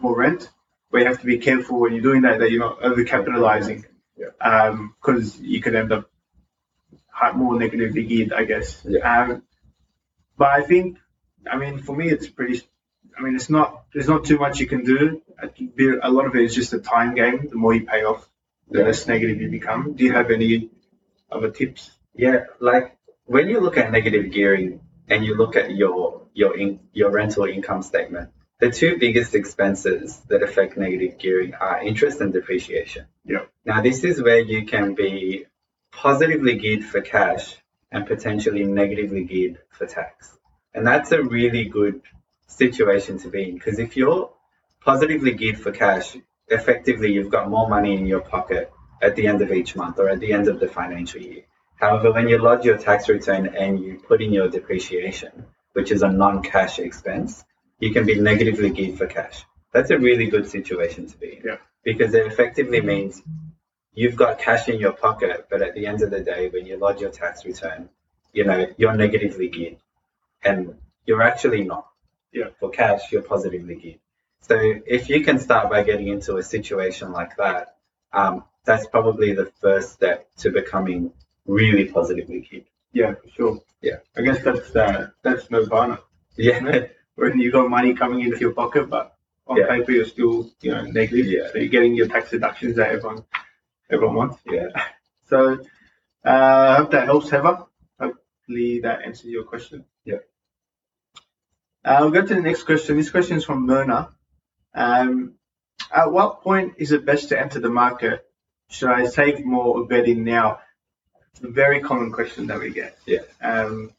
more 0.00 0.16
rent, 0.16 0.48
where 0.90 1.02
you 1.02 1.08
have 1.08 1.20
to 1.20 1.26
be 1.26 1.38
careful 1.38 1.80
when 1.80 1.92
you're 1.92 2.02
doing 2.02 2.22
that 2.22 2.38
that 2.38 2.52
you're 2.52 2.60
not 2.60 2.80
overcapitalizing 2.80 3.84
because 4.16 5.38
um, 5.38 5.44
you 5.44 5.60
could 5.60 5.74
end 5.74 5.90
up 5.92 6.08
more 7.34 7.58
negatively 7.58 8.04
geared, 8.04 8.32
I 8.32 8.44
guess. 8.44 8.80
Yeah. 8.84 9.00
Um, 9.00 9.42
but 10.36 10.48
I 10.50 10.62
think, 10.62 10.98
I 11.50 11.56
mean, 11.56 11.78
for 11.78 11.94
me, 11.94 12.08
it's 12.08 12.28
pretty. 12.28 12.62
I 13.16 13.22
mean, 13.22 13.34
it's 13.34 13.50
not. 13.50 13.84
There's 13.92 14.08
not 14.08 14.24
too 14.24 14.38
much 14.38 14.60
you 14.60 14.66
can 14.66 14.84
do. 14.84 15.22
A 16.02 16.10
lot 16.10 16.26
of 16.26 16.34
it 16.34 16.42
is 16.42 16.54
just 16.54 16.72
a 16.72 16.78
time 16.80 17.14
game. 17.14 17.48
The 17.48 17.56
more 17.56 17.74
you 17.74 17.86
pay 17.86 18.04
off, 18.04 18.28
the 18.70 18.82
less 18.82 19.06
negative 19.06 19.40
you 19.40 19.50
become. 19.50 19.94
Do 19.94 20.04
you 20.04 20.12
have 20.12 20.30
any 20.30 20.70
other 21.30 21.50
tips? 21.50 21.90
Yeah, 22.14 22.44
like 22.60 22.96
when 23.24 23.48
you 23.48 23.60
look 23.60 23.76
at 23.76 23.92
negative 23.92 24.32
gearing 24.32 24.80
and 25.08 25.24
you 25.24 25.36
look 25.36 25.56
at 25.56 25.70
your 25.70 26.26
your 26.34 26.56
in, 26.56 26.80
your 26.92 27.10
rental 27.10 27.44
income 27.44 27.82
statement, 27.82 28.30
the 28.58 28.70
two 28.70 28.98
biggest 28.98 29.34
expenses 29.34 30.18
that 30.28 30.42
affect 30.42 30.76
negative 30.76 31.18
gearing 31.18 31.54
are 31.54 31.82
interest 31.82 32.20
and 32.20 32.32
depreciation. 32.32 33.06
Yeah. 33.24 33.44
Now, 33.64 33.80
this 33.82 34.04
is 34.04 34.22
where 34.22 34.40
you 34.40 34.66
can 34.66 34.94
be 34.94 35.46
positively 35.92 36.56
geared 36.56 36.84
for 36.84 37.00
cash 37.00 37.56
and 37.90 38.06
potentially 38.06 38.64
negatively 38.64 39.24
geared 39.24 39.58
for 39.70 39.86
tax. 39.86 40.36
And 40.74 40.86
that's 40.86 41.12
a 41.12 41.22
really 41.22 41.64
good 41.64 42.02
situation 42.46 43.18
to 43.18 43.28
be 43.28 43.48
in 43.48 43.54
because 43.54 43.78
if 43.78 43.96
you're 43.96 44.30
positively 44.80 45.32
geared 45.32 45.58
for 45.58 45.72
cash, 45.72 46.16
effectively 46.48 47.12
you've 47.12 47.30
got 47.30 47.48
more 47.48 47.68
money 47.68 47.94
in 47.94 48.06
your 48.06 48.20
pocket 48.20 48.72
at 49.02 49.16
the 49.16 49.26
end 49.26 49.40
of 49.42 49.52
each 49.52 49.76
month 49.76 49.98
or 49.98 50.08
at 50.08 50.20
the 50.20 50.32
end 50.32 50.48
of 50.48 50.60
the 50.60 50.68
financial 50.68 51.20
year. 51.20 51.44
However, 51.76 52.12
when 52.12 52.28
you 52.28 52.38
lodge 52.38 52.64
your 52.64 52.76
tax 52.76 53.08
return 53.08 53.46
and 53.46 53.80
you 53.80 54.02
put 54.06 54.20
in 54.20 54.32
your 54.32 54.48
depreciation, 54.48 55.46
which 55.72 55.90
is 55.90 56.02
a 56.02 56.08
non 56.08 56.42
cash 56.42 56.78
expense, 56.78 57.44
you 57.78 57.92
can 57.92 58.04
be 58.04 58.20
negatively 58.20 58.70
geared 58.70 58.98
for 58.98 59.06
cash. 59.06 59.44
That's 59.72 59.90
a 59.90 59.98
really 59.98 60.26
good 60.26 60.48
situation 60.48 61.08
to 61.08 61.16
be 61.16 61.36
in. 61.36 61.42
Yeah. 61.44 61.56
Because 61.82 62.12
it 62.12 62.26
effectively 62.26 62.82
means 62.82 63.22
you've 63.94 64.16
got 64.16 64.38
cash 64.38 64.68
in 64.68 64.78
your 64.78 64.92
pocket, 64.92 65.46
but 65.50 65.62
at 65.62 65.74
the 65.74 65.86
end 65.86 66.02
of 66.02 66.10
the 66.10 66.20
day, 66.20 66.48
when 66.48 66.66
you 66.66 66.76
lodge 66.76 67.00
your 67.00 67.10
tax 67.10 67.46
return, 67.46 67.88
you 68.32 68.44
know, 68.44 68.66
you're 68.76 68.94
negatively 68.94 69.48
geared. 69.48 69.78
And 70.42 70.74
you're 71.06 71.22
actually 71.22 71.64
not. 71.64 71.86
Yeah. 72.32 72.48
For 72.58 72.70
cash, 72.70 73.10
you're 73.12 73.22
positively 73.22 73.74
geared. 73.76 73.98
So 74.42 74.56
if 74.86 75.08
you 75.08 75.22
can 75.24 75.38
start 75.38 75.68
by 75.70 75.82
getting 75.82 76.08
into 76.08 76.36
a 76.36 76.42
situation 76.42 77.12
like 77.12 77.36
that, 77.36 77.76
um, 78.12 78.44
that's 78.64 78.86
probably 78.86 79.32
the 79.32 79.46
first 79.60 79.92
step 79.92 80.28
to 80.38 80.50
becoming 80.50 81.12
really 81.46 81.86
positively 81.86 82.40
geared. 82.40 82.64
Yeah, 82.92 83.14
for 83.14 83.28
sure. 83.28 83.60
Yeah. 83.82 83.98
I 84.16 84.22
guess 84.22 84.42
that's 84.42 84.74
uh, 84.74 85.10
that's 85.22 85.50
nirvana. 85.50 86.00
Yeah. 86.36 86.86
When 87.16 87.38
you 87.38 87.52
got 87.52 87.68
money 87.68 87.92
coming 87.92 88.20
into 88.22 88.38
your 88.38 88.52
pocket, 88.52 88.88
but 88.88 89.14
on 89.46 89.58
Yeah. 89.58 89.66
paper 89.68 89.92
you're 89.92 90.06
still, 90.06 90.50
you 90.62 90.70
know, 90.70 90.82
negative. 90.84 91.26
Yeah. 91.26 91.48
So 91.52 91.58
you're 91.58 91.68
getting 91.68 91.94
your 91.94 92.08
tax 92.08 92.30
deductions 92.30 92.76
that 92.76 92.90
everyone 92.92 93.24
everyone 93.90 94.14
wants. 94.16 94.38
Yeah. 94.46 94.68
So 95.28 95.60
uh, 96.24 96.28
I 96.72 96.76
hope 96.78 96.90
that 96.90 97.04
helps, 97.04 97.30
Heather. 97.30 97.64
Hopefully 98.00 98.80
that 98.80 99.02
answers 99.06 99.26
your 99.30 99.44
question. 99.44 99.84
Yeah. 100.04 100.16
Uh, 101.84 101.98
we'll 102.02 102.10
go 102.10 102.26
to 102.26 102.34
the 102.34 102.40
next 102.40 102.64
question. 102.64 102.96
This 102.96 103.10
question 103.10 103.36
is 103.38 103.44
from 103.44 103.66
Myrna. 103.66 104.10
Um, 104.74 105.34
at 105.94 106.12
what 106.12 106.42
point 106.42 106.74
is 106.78 106.92
it 106.92 107.04
best 107.06 107.30
to 107.30 107.40
enter 107.40 107.58
the 107.58 107.70
market? 107.70 108.24
Should 108.68 108.90
I 108.90 109.06
save 109.06 109.44
more 109.44 109.78
or 109.78 109.86
bet 109.86 110.06
in 110.06 110.24
now? 110.24 110.60
It's 111.32 111.42
a 111.42 111.48
very 111.48 111.80
common 111.80 112.12
question 112.12 112.48
that 112.48 112.60
we 112.60 112.70
get. 112.70 112.98
Yeah. 113.06 113.20
Um, 113.42 113.92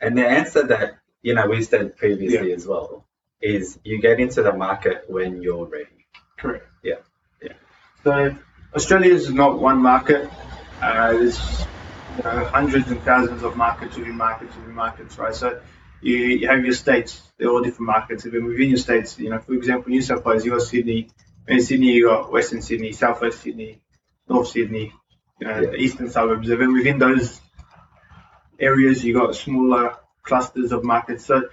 And 0.00 0.16
the 0.16 0.26
answer 0.26 0.66
that, 0.68 0.98
you 1.22 1.34
know, 1.34 1.46
we 1.46 1.62
said 1.62 1.96
previously 1.96 2.52
as 2.52 2.66
well 2.66 3.04
is 3.42 3.78
you 3.84 4.00
get 4.00 4.18
into 4.18 4.42
the 4.42 4.52
market 4.52 5.04
when 5.08 5.42
you're 5.42 5.66
ready. 5.66 6.06
correct. 6.38 6.66
Yeah. 6.82 6.94
Yeah. 7.42 7.52
So 8.04 8.34
Australia 8.74 9.12
is 9.14 9.30
not 9.30 9.58
one 9.60 9.78
market. 9.82 10.30
Uh, 10.80 11.12
there's 11.12 11.38
you 12.16 12.22
know, 12.24 12.44
hundreds 12.46 12.90
and 12.90 13.00
thousands 13.02 13.42
of 13.42 13.56
markets 13.56 13.96
within 13.96 14.16
markets 14.16 14.56
within 14.56 14.74
markets, 14.74 15.18
right? 15.18 15.34
So 15.34 15.60
you, 16.02 16.16
you 16.16 16.48
have 16.48 16.64
your 16.64 16.74
states, 16.74 17.20
they're 17.38 17.48
all 17.48 17.62
different 17.62 17.86
markets. 17.86 18.24
And 18.24 18.32
then 18.32 18.44
within 18.44 18.70
your 18.70 18.78
states, 18.78 19.18
you 19.18 19.30
know, 19.30 19.38
for 19.38 19.54
example, 19.54 19.90
New 19.90 20.02
South 20.02 20.24
Wales, 20.24 20.44
you 20.44 20.52
got 20.52 20.62
Sydney. 20.62 21.08
In 21.48 21.62
Sydney, 21.62 21.92
you 21.92 22.06
got 22.06 22.30
Western 22.32 22.62
Sydney, 22.62 22.92
Southwest 22.92 23.40
Sydney, 23.42 23.80
North 24.28 24.48
Sydney, 24.48 24.92
you 25.40 25.46
know, 25.46 25.60
Yeah. 25.60 25.72
eastern 25.74 26.08
suburbs. 26.10 26.48
And 26.48 26.60
then 26.60 26.72
within 26.72 26.98
those 26.98 27.40
areas, 28.58 29.04
you 29.04 29.14
got 29.14 29.34
smaller 29.34 29.96
clusters 30.22 30.72
of 30.72 30.84
markets. 30.84 31.24
So 31.26 31.48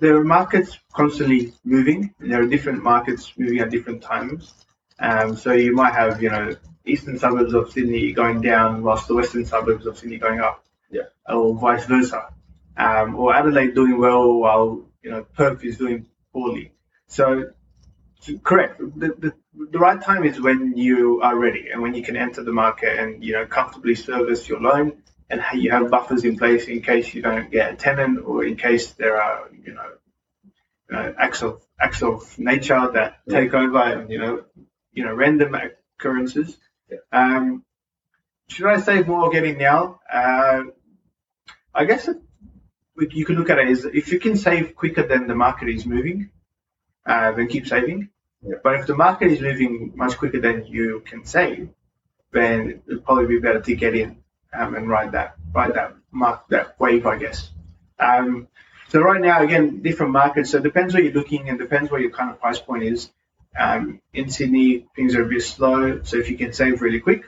there 0.00 0.16
are 0.16 0.24
markets 0.24 0.78
constantly 0.92 1.52
moving. 1.64 2.14
There 2.20 2.42
are 2.42 2.46
different 2.46 2.82
markets 2.82 3.32
moving 3.38 3.60
at 3.60 3.70
different 3.70 4.02
times. 4.02 4.52
Um, 4.98 5.36
so 5.36 5.52
you 5.52 5.74
might 5.74 5.94
have, 5.94 6.22
you 6.22 6.30
know, 6.30 6.54
eastern 6.84 7.18
suburbs 7.18 7.54
of 7.54 7.72
Sydney 7.72 8.12
going 8.12 8.40
down 8.40 8.82
whilst 8.82 9.08
the 9.08 9.14
western 9.14 9.44
suburbs 9.46 9.86
of 9.86 9.98
Sydney 9.98 10.18
going 10.18 10.40
up. 10.40 10.64
Yeah. 10.90 11.08
Or 11.28 11.54
vice 11.56 11.86
versa. 11.86 12.28
Um, 12.76 13.14
or 13.16 13.34
Adelaide 13.34 13.74
doing 13.74 13.98
well 13.98 14.34
while, 14.34 14.88
you 15.02 15.10
know, 15.10 15.24
Perth 15.36 15.64
is 15.64 15.78
doing 15.78 16.06
poorly. 16.32 16.72
So, 17.06 17.50
correct. 18.42 18.78
The, 18.78 19.14
the, 19.18 19.32
the 19.70 19.78
right 19.78 20.00
time 20.00 20.24
is 20.24 20.40
when 20.40 20.76
you 20.76 21.20
are 21.22 21.36
ready 21.36 21.68
and 21.72 21.82
when 21.82 21.94
you 21.94 22.02
can 22.02 22.16
enter 22.16 22.42
the 22.42 22.52
market 22.52 22.98
and, 22.98 23.22
you 23.22 23.34
know, 23.34 23.46
comfortably 23.46 23.94
service 23.94 24.48
your 24.48 24.60
loan 24.60 25.02
and 25.30 25.40
you 25.54 25.70
have 25.70 25.90
buffers 25.90 26.24
in 26.24 26.36
place 26.36 26.66
in 26.66 26.82
case 26.82 27.14
you 27.14 27.22
don't 27.22 27.50
get 27.50 27.72
a 27.72 27.76
tenant 27.76 28.24
or 28.24 28.44
in 28.44 28.56
case 28.56 28.92
there 28.92 29.20
are, 29.22 29.48
you 29.64 29.74
know, 29.74 29.90
uh, 30.92 31.12
acts 31.18 31.42
of 31.42 31.62
acts 31.80 32.02
of 32.02 32.38
nature 32.38 32.90
that 32.92 33.18
Yeah. 33.26 33.40
take 33.40 33.54
over 33.54 33.78
and 33.78 34.10
you 34.10 34.18
know, 34.18 34.44
you 34.92 35.04
know, 35.04 35.14
random 35.14 35.54
occurrences. 35.54 36.56
Yeah. 36.90 36.98
Um, 37.12 37.64
should 38.48 38.66
I 38.66 38.80
save 38.80 39.08
more 39.08 39.30
getting 39.30 39.58
now? 39.58 40.00
Uh, 40.12 40.64
I 41.74 41.84
guess 41.86 42.06
it, 42.08 42.18
you 42.96 43.24
can 43.24 43.36
look 43.36 43.50
at 43.50 43.58
it 43.58 43.68
as 43.68 43.84
if 43.84 44.12
you 44.12 44.20
can 44.20 44.36
save 44.36 44.74
quicker 44.76 45.06
than 45.06 45.26
the 45.26 45.34
market 45.34 45.68
is 45.68 45.84
moving, 45.86 46.30
uh, 47.06 47.32
then 47.32 47.48
keep 47.48 47.66
saving. 47.66 48.08
Yeah. 48.42 48.56
But 48.62 48.76
if 48.76 48.86
the 48.86 48.94
market 48.94 49.30
is 49.30 49.40
moving 49.40 49.92
much 49.96 50.16
quicker 50.18 50.40
than 50.40 50.66
you 50.66 51.02
can 51.04 51.24
save, 51.24 51.70
then 52.32 52.82
it'd 52.86 53.04
probably 53.04 53.26
be 53.26 53.38
better 53.38 53.60
to 53.60 53.74
get 53.74 53.94
in 53.94 54.22
um, 54.52 54.74
and 54.74 54.88
ride 54.88 55.12
that 55.12 55.36
ride 55.52 55.74
that 55.74 55.96
mark 56.10 56.48
that 56.48 56.78
wave, 56.78 57.06
I 57.06 57.18
guess. 57.18 57.50
Um, 57.98 58.48
so 58.88 59.00
right 59.00 59.20
now, 59.20 59.42
again, 59.42 59.82
different 59.82 60.12
markets. 60.12 60.50
So 60.50 60.58
it 60.58 60.62
depends 60.62 60.94
where 60.94 61.02
you're 61.02 61.12
looking 61.12 61.48
and 61.48 61.58
depends 61.58 61.90
where 61.90 62.00
your 62.00 62.10
kind 62.10 62.30
of 62.30 62.40
price 62.40 62.60
point 62.60 62.84
is. 62.84 63.10
Um, 63.58 64.00
in 64.12 64.30
Sydney, 64.30 64.86
things 64.94 65.14
are 65.14 65.22
a 65.22 65.28
bit 65.28 65.42
slow. 65.42 66.02
So 66.02 66.16
if 66.16 66.28
you 66.28 66.36
can 66.36 66.52
save 66.52 66.82
really 66.82 67.00
quick, 67.00 67.24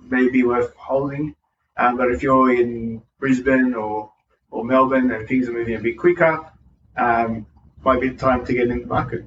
maybe 0.00 0.42
worth 0.42 0.74
holding. 0.76 1.34
Um, 1.76 1.96
but 1.96 2.12
if 2.12 2.22
you're 2.22 2.52
in 2.52 3.02
Brisbane 3.18 3.74
or, 3.74 4.12
or 4.54 4.64
Melbourne 4.64 5.10
and 5.10 5.26
things 5.26 5.48
are 5.48 5.52
moving 5.52 5.74
a 5.74 5.80
bit 5.80 5.98
quicker, 5.98 6.48
um, 6.96 7.44
might 7.84 8.00
be 8.00 8.10
time 8.14 8.46
to 8.46 8.52
get 8.52 8.70
in 8.70 8.80
the 8.82 8.86
market. 8.86 9.24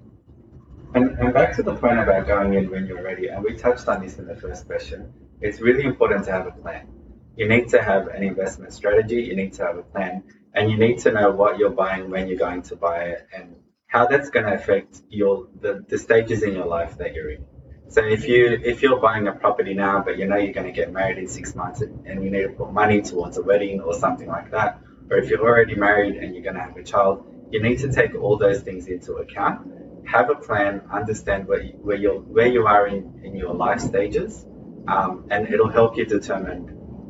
And, 0.96 1.20
and 1.20 1.34
back 1.34 1.54
to 1.58 1.64
the 1.64 1.76
point 1.76 2.00
about 2.00 2.26
going 2.26 2.54
in 2.54 2.72
when 2.72 2.88
you're 2.88 3.04
ready, 3.04 3.28
and 3.28 3.44
we 3.44 3.54
touched 3.58 3.90
on 3.90 4.02
this 4.02 4.18
in 4.20 4.26
the 4.26 4.38
first 4.38 4.66
question, 4.66 5.14
it's 5.42 5.60
really 5.60 5.84
important 5.84 6.24
to 6.26 6.32
have 6.32 6.48
a 6.48 6.52
plan. 6.52 6.88
You 7.36 7.48
need 7.50 7.68
to 7.70 7.84
have 7.84 8.08
an 8.08 8.24
investment 8.24 8.74
strategy, 8.74 9.22
you 9.22 9.36
need 9.36 9.52
to 9.54 9.66
have 9.66 9.78
a 9.78 9.84
plan, 9.84 10.24
and 10.54 10.72
you 10.72 10.78
need 10.78 11.00
to 11.00 11.12
know 11.12 11.30
what 11.32 11.60
you're 11.60 11.78
buying, 11.86 12.10
when 12.10 12.30
you're 12.30 12.38
going 12.38 12.62
to 12.64 12.78
buy 12.78 13.00
it, 13.14 13.28
and 13.36 13.58
how 13.88 14.08
that's 14.08 14.30
going 14.30 14.46
to 14.46 14.54
affect 14.54 15.02
your 15.10 15.48
the, 15.60 15.84
the 15.90 15.98
stages 15.98 16.42
in 16.42 16.54
your 16.54 16.66
life 16.66 16.98
that 16.98 17.14
you're 17.14 17.32
in. 17.32 17.46
So 17.90 18.02
if 18.02 18.28
you 18.28 18.60
if 18.64 18.82
you're 18.82 19.00
buying 19.00 19.28
a 19.28 19.34
property 19.34 19.74
now, 19.74 20.02
but 20.02 20.18
you 20.18 20.26
know 20.26 20.38
you're 20.38 20.54
going 20.54 20.72
to 20.74 20.78
get 20.82 20.92
married 20.92 21.18
in 21.18 21.28
six 21.28 21.54
months, 21.54 21.82
and 21.82 22.24
you 22.24 22.32
need 22.32 22.44
to 22.44 22.50
put 22.50 22.72
money 22.72 23.02
towards 23.02 23.38
a 23.38 23.44
wedding 23.44 23.82
or 23.82 23.94
something 23.94 24.28
like 24.28 24.52
that, 24.52 24.82
or 25.10 25.18
if 25.18 25.30
you're 25.30 25.42
already 25.42 25.76
married 25.76 26.16
and 26.18 26.34
you're 26.34 26.44
going 26.44 26.56
to 26.56 26.62
have 26.62 26.78
a 26.78 26.84
child, 26.84 27.26
you 27.52 27.62
need 27.62 27.80
to 27.80 27.92
take 27.92 28.14
all 28.16 28.38
those 28.38 28.62
things 28.62 28.88
into 28.88 29.14
account 29.14 29.72
have 30.08 30.30
a 30.30 30.36
plan, 30.36 30.82
understand 30.92 31.48
where 31.48 31.62
you, 31.62 31.74
where 31.82 31.98
you 31.98 32.12
where 32.30 32.48
you 32.48 32.66
are 32.66 32.88
in, 32.88 33.20
in 33.24 33.36
your 33.36 33.54
life 33.54 33.80
stages, 33.82 34.46
um, 34.88 35.28
and 35.30 35.54
it'll 35.54 35.70
help 35.70 35.98
you 35.98 36.06
determine 36.06 36.62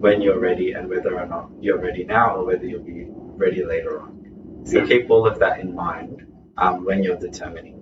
when 0.04 0.22
you're 0.22 0.40
ready 0.40 0.72
and 0.74 0.90
whether 0.90 1.18
or 1.20 1.26
not 1.28 1.50
you're 1.62 1.78
ready 1.80 2.04
now 2.04 2.36
or 2.38 2.46
whether 2.46 2.66
you'll 2.66 2.84
be 2.84 3.06
ready 3.08 3.64
later 3.64 4.02
on. 4.02 4.64
So 4.66 4.80
Yeah. 4.80 4.88
keep 4.88 5.10
all 5.10 5.28
of 5.28 5.40
that 5.40 5.60
in 5.60 5.74
mind 5.76 6.26
um, 6.58 6.86
when 6.86 7.04
you're 7.04 7.20
determining 7.20 7.76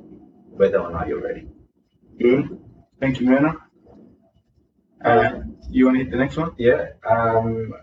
whether 0.50 0.80
or 0.80 0.92
not 0.92 1.08
you're 1.08 1.22
ready. 1.22 1.48
Good. 2.20 2.60
Thank 3.00 3.20
you, 3.20 3.28
Myrna. 3.28 3.56
Uh, 5.04 5.42
you 5.70 5.86
want 5.86 5.98
to 5.98 6.04
hit 6.04 6.12
the 6.12 6.18
next 6.18 6.38
one? 6.38 6.52
Yeah. 6.58 6.90
Um, 7.10 7.74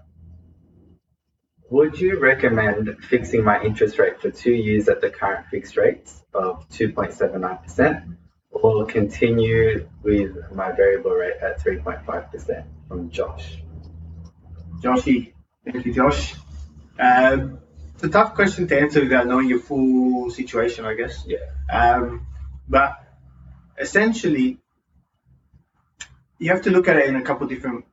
would 1.73 1.99
you 1.99 2.21
recommend 2.21 3.03
fixing 3.03 3.43
my 3.43 3.63
interest 3.63 3.99
rate 3.99 4.21
for 4.21 4.31
two 4.31 4.53
years 4.53 4.91
at 4.91 5.01
the 5.01 5.09
current 5.09 5.47
fixed 5.47 5.79
rates 5.79 6.23
of 6.35 6.69
2.79% 6.69 8.15
or 8.51 8.85
continue 8.85 9.89
with 10.03 10.37
my 10.53 10.71
variable 10.73 11.13
rate 11.13 11.39
at 11.41 11.65
3.5% 11.65 12.65
from 12.87 13.09
Josh? 13.11 13.63
Joshy. 14.83 15.33
Thank 15.65 15.87
you, 15.87 15.95
Josh. 15.95 16.35
Um, 16.99 17.61
it's 17.95 18.05
a 18.05 18.11
tough 18.11 18.35
question 18.35 18.69
to 18.69 18.79
answer 18.79 19.01
without 19.01 19.27
knowing 19.27 19.49
your 19.49 19.61
full 19.61 20.29
situation, 20.29 20.85
I 20.85 20.93
guess. 20.93 21.25
Yeah. 21.27 21.39
Um, 21.73 22.27
but 22.69 23.03
essentially, 23.79 24.59
you 26.39 26.51
have 26.51 26.63
to 26.63 26.71
look 26.71 26.87
at 26.87 26.99
it 26.99 27.07
in 27.07 27.17
a 27.17 27.23
couple 27.23 27.47
different 27.47 27.87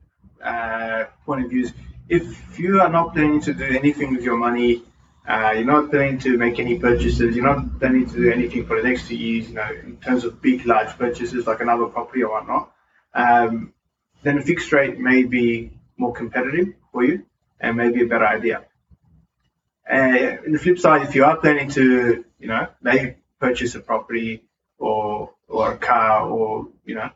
uh, 0.44 1.04
point 1.24 1.44
of 1.46 1.50
views. 1.50 1.72
If 2.10 2.58
you 2.58 2.80
are 2.80 2.88
not 2.88 3.14
planning 3.14 3.40
to 3.42 3.54
do 3.54 3.64
anything 3.64 4.12
with 4.14 4.24
your 4.24 4.36
money, 4.36 4.82
uh, 5.28 5.52
you're 5.54 5.72
not 5.76 5.90
planning 5.90 6.18
to 6.18 6.36
make 6.36 6.58
any 6.58 6.76
purchases, 6.76 7.36
you're 7.36 7.44
not 7.44 7.78
planning 7.78 8.04
to 8.10 8.16
do 8.16 8.32
anything 8.32 8.66
for 8.66 8.82
the 8.82 8.88
next 8.88 9.06
two 9.06 9.14
years, 9.14 9.48
you 9.48 9.54
know, 9.54 9.70
in 9.84 9.96
terms 9.98 10.24
of 10.24 10.42
big, 10.42 10.66
large 10.66 10.88
purchases 10.98 11.46
like 11.46 11.60
another 11.60 11.86
property 11.86 12.24
or 12.24 12.30
whatnot, 12.32 12.72
um, 13.14 13.72
then 14.24 14.38
a 14.38 14.42
fixed 14.42 14.72
rate 14.72 14.98
may 14.98 15.22
be 15.22 15.70
more 15.98 16.12
competitive 16.12 16.74
for 16.90 17.04
you 17.04 17.24
and 17.60 17.76
may 17.76 17.90
be 17.90 18.02
a 18.02 18.06
better 18.06 18.26
idea. 18.26 18.64
Uh, 19.88 20.42
in 20.44 20.50
the 20.52 20.58
flip 20.58 20.80
side, 20.80 21.02
if 21.02 21.14
you 21.14 21.24
are 21.24 21.36
planning 21.36 21.70
to, 21.70 22.24
you 22.40 22.48
know, 22.48 22.66
maybe 22.82 23.14
purchase 23.38 23.76
a 23.76 23.80
property 23.80 24.42
or 24.78 25.30
or 25.46 25.72
a 25.72 25.78
car 25.78 26.28
or 26.28 26.68
you 26.84 26.94
know 26.94 27.10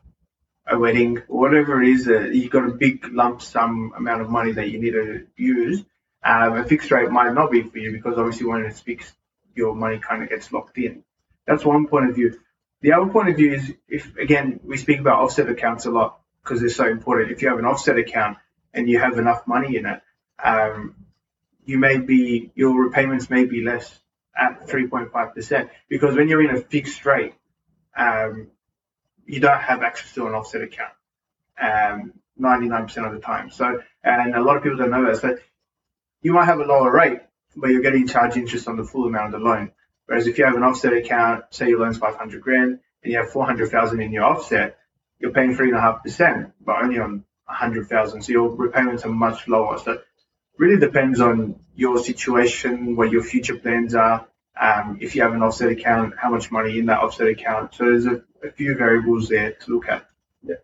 a 0.67 0.77
wedding 0.77 1.21
whatever 1.27 1.81
it 1.81 1.89
is, 1.89 2.07
uh, 2.07 2.21
you've 2.21 2.51
got 2.51 2.65
a 2.65 2.71
big 2.71 3.13
lump 3.13 3.41
sum 3.41 3.93
amount 3.95 4.21
of 4.21 4.29
money 4.29 4.53
that 4.53 4.69
you 4.69 4.79
need 4.79 4.91
to 4.91 5.27
use. 5.35 5.83
Um, 6.23 6.57
a 6.57 6.63
fixed 6.63 6.89
rate 6.89 7.11
might 7.11 7.33
not 7.33 7.51
be 7.51 7.61
for 7.61 7.77
you 7.77 7.91
because 7.91 8.17
obviously 8.17 8.47
when 8.47 8.65
it's 8.65 8.79
fixed, 8.79 9.13
your 9.53 9.75
money 9.75 9.99
kind 9.99 10.23
of 10.23 10.29
gets 10.29 10.51
locked 10.51 10.77
in. 10.77 11.03
That's 11.45 11.63
one 11.63 11.87
point 11.87 12.09
of 12.09 12.15
view. 12.15 12.39
The 12.81 12.93
other 12.93 13.11
point 13.11 13.29
of 13.29 13.35
view 13.35 13.53
is 13.53 13.73
if 13.87 14.15
again 14.17 14.59
we 14.63 14.77
speak 14.77 14.99
about 14.99 15.19
offset 15.19 15.49
accounts 15.49 15.85
a 15.85 15.91
lot 15.91 16.19
because 16.43 16.59
they're 16.59 16.69
so 16.69 16.87
important. 16.87 17.31
If 17.31 17.41
you 17.41 17.49
have 17.49 17.59
an 17.59 17.65
offset 17.65 17.97
account 17.97 18.37
and 18.73 18.89
you 18.89 18.99
have 18.99 19.17
enough 19.17 19.47
money 19.47 19.77
in 19.77 19.85
it, 19.85 20.01
um, 20.43 20.95
you 21.65 21.77
may 21.77 21.97
be 21.97 22.51
your 22.55 22.85
repayments 22.85 23.29
may 23.29 23.45
be 23.45 23.63
less 23.63 23.99
at 24.37 24.67
3.5%. 24.67 25.69
Because 25.89 26.15
when 26.15 26.27
you're 26.27 26.43
in 26.47 26.55
a 26.55 26.61
fixed 26.61 27.05
rate, 27.05 27.33
um, 27.97 28.47
you 29.25 29.39
don't 29.39 29.61
have 29.61 29.81
access 29.83 30.13
to 30.13 30.27
an 30.27 30.33
offset 30.33 30.61
account 30.61 30.93
um, 31.61 32.13
99% 32.39 33.07
of 33.07 33.13
the 33.13 33.19
time. 33.19 33.49
So, 33.49 33.81
and 34.03 34.35
a 34.35 34.41
lot 34.41 34.57
of 34.57 34.63
people 34.63 34.77
don't 34.77 34.91
know 34.91 35.05
that. 35.05 35.21
So 35.21 35.37
you 36.21 36.33
might 36.33 36.45
have 36.45 36.59
a 36.59 36.63
lower 36.63 36.91
rate, 36.91 37.19
but 37.55 37.69
you're 37.69 37.81
getting 37.81 38.07
charged 38.07 38.37
interest 38.37 38.67
on 38.67 38.77
the 38.77 38.83
full 38.83 39.05
amount 39.05 39.33
of 39.33 39.39
the 39.39 39.45
loan. 39.45 39.71
Whereas 40.05 40.27
if 40.27 40.37
you 40.37 40.45
have 40.45 40.55
an 40.55 40.63
offset 40.63 40.93
account, 40.93 41.45
say 41.49 41.69
your 41.69 41.79
loan's 41.79 41.97
500 41.97 42.41
grand 42.41 42.79
and 43.03 43.13
you 43.13 43.17
have 43.19 43.31
400,000 43.31 44.01
in 44.01 44.11
your 44.11 44.23
offset, 44.23 44.77
you're 45.19 45.31
paying 45.31 45.55
three 45.55 45.69
and 45.69 45.77
a 45.77 45.81
half 45.81 46.03
percent, 46.03 46.51
but 46.61 46.81
only 46.81 46.99
on 46.99 47.23
100,000. 47.45 48.21
So 48.21 48.31
your 48.31 48.49
repayments 48.49 49.05
are 49.05 49.09
much 49.09 49.47
lower. 49.47 49.79
So 49.79 49.93
it 49.93 50.05
really 50.57 50.79
depends 50.79 51.21
on 51.21 51.59
your 51.75 51.97
situation, 51.97 52.95
what 52.95 53.11
your 53.11 53.23
future 53.23 53.57
plans 53.57 53.95
are. 53.95 54.27
Um, 54.59 54.99
if 55.01 55.15
you 55.15 55.21
have 55.23 55.33
an 55.33 55.41
offset 55.41 55.69
account, 55.69 56.13
how 56.17 56.29
much 56.29 56.51
money 56.51 56.79
in 56.79 56.85
that 56.85 56.99
offset 56.99 57.27
account. 57.27 57.73
So 57.73 57.85
there's 57.85 58.05
a, 58.05 58.23
a 58.45 58.51
few 58.51 58.75
variables 58.75 59.29
there 59.29 59.53
to 59.53 59.73
look 59.73 59.87
at. 59.89 60.05
Yeah. 60.43 60.55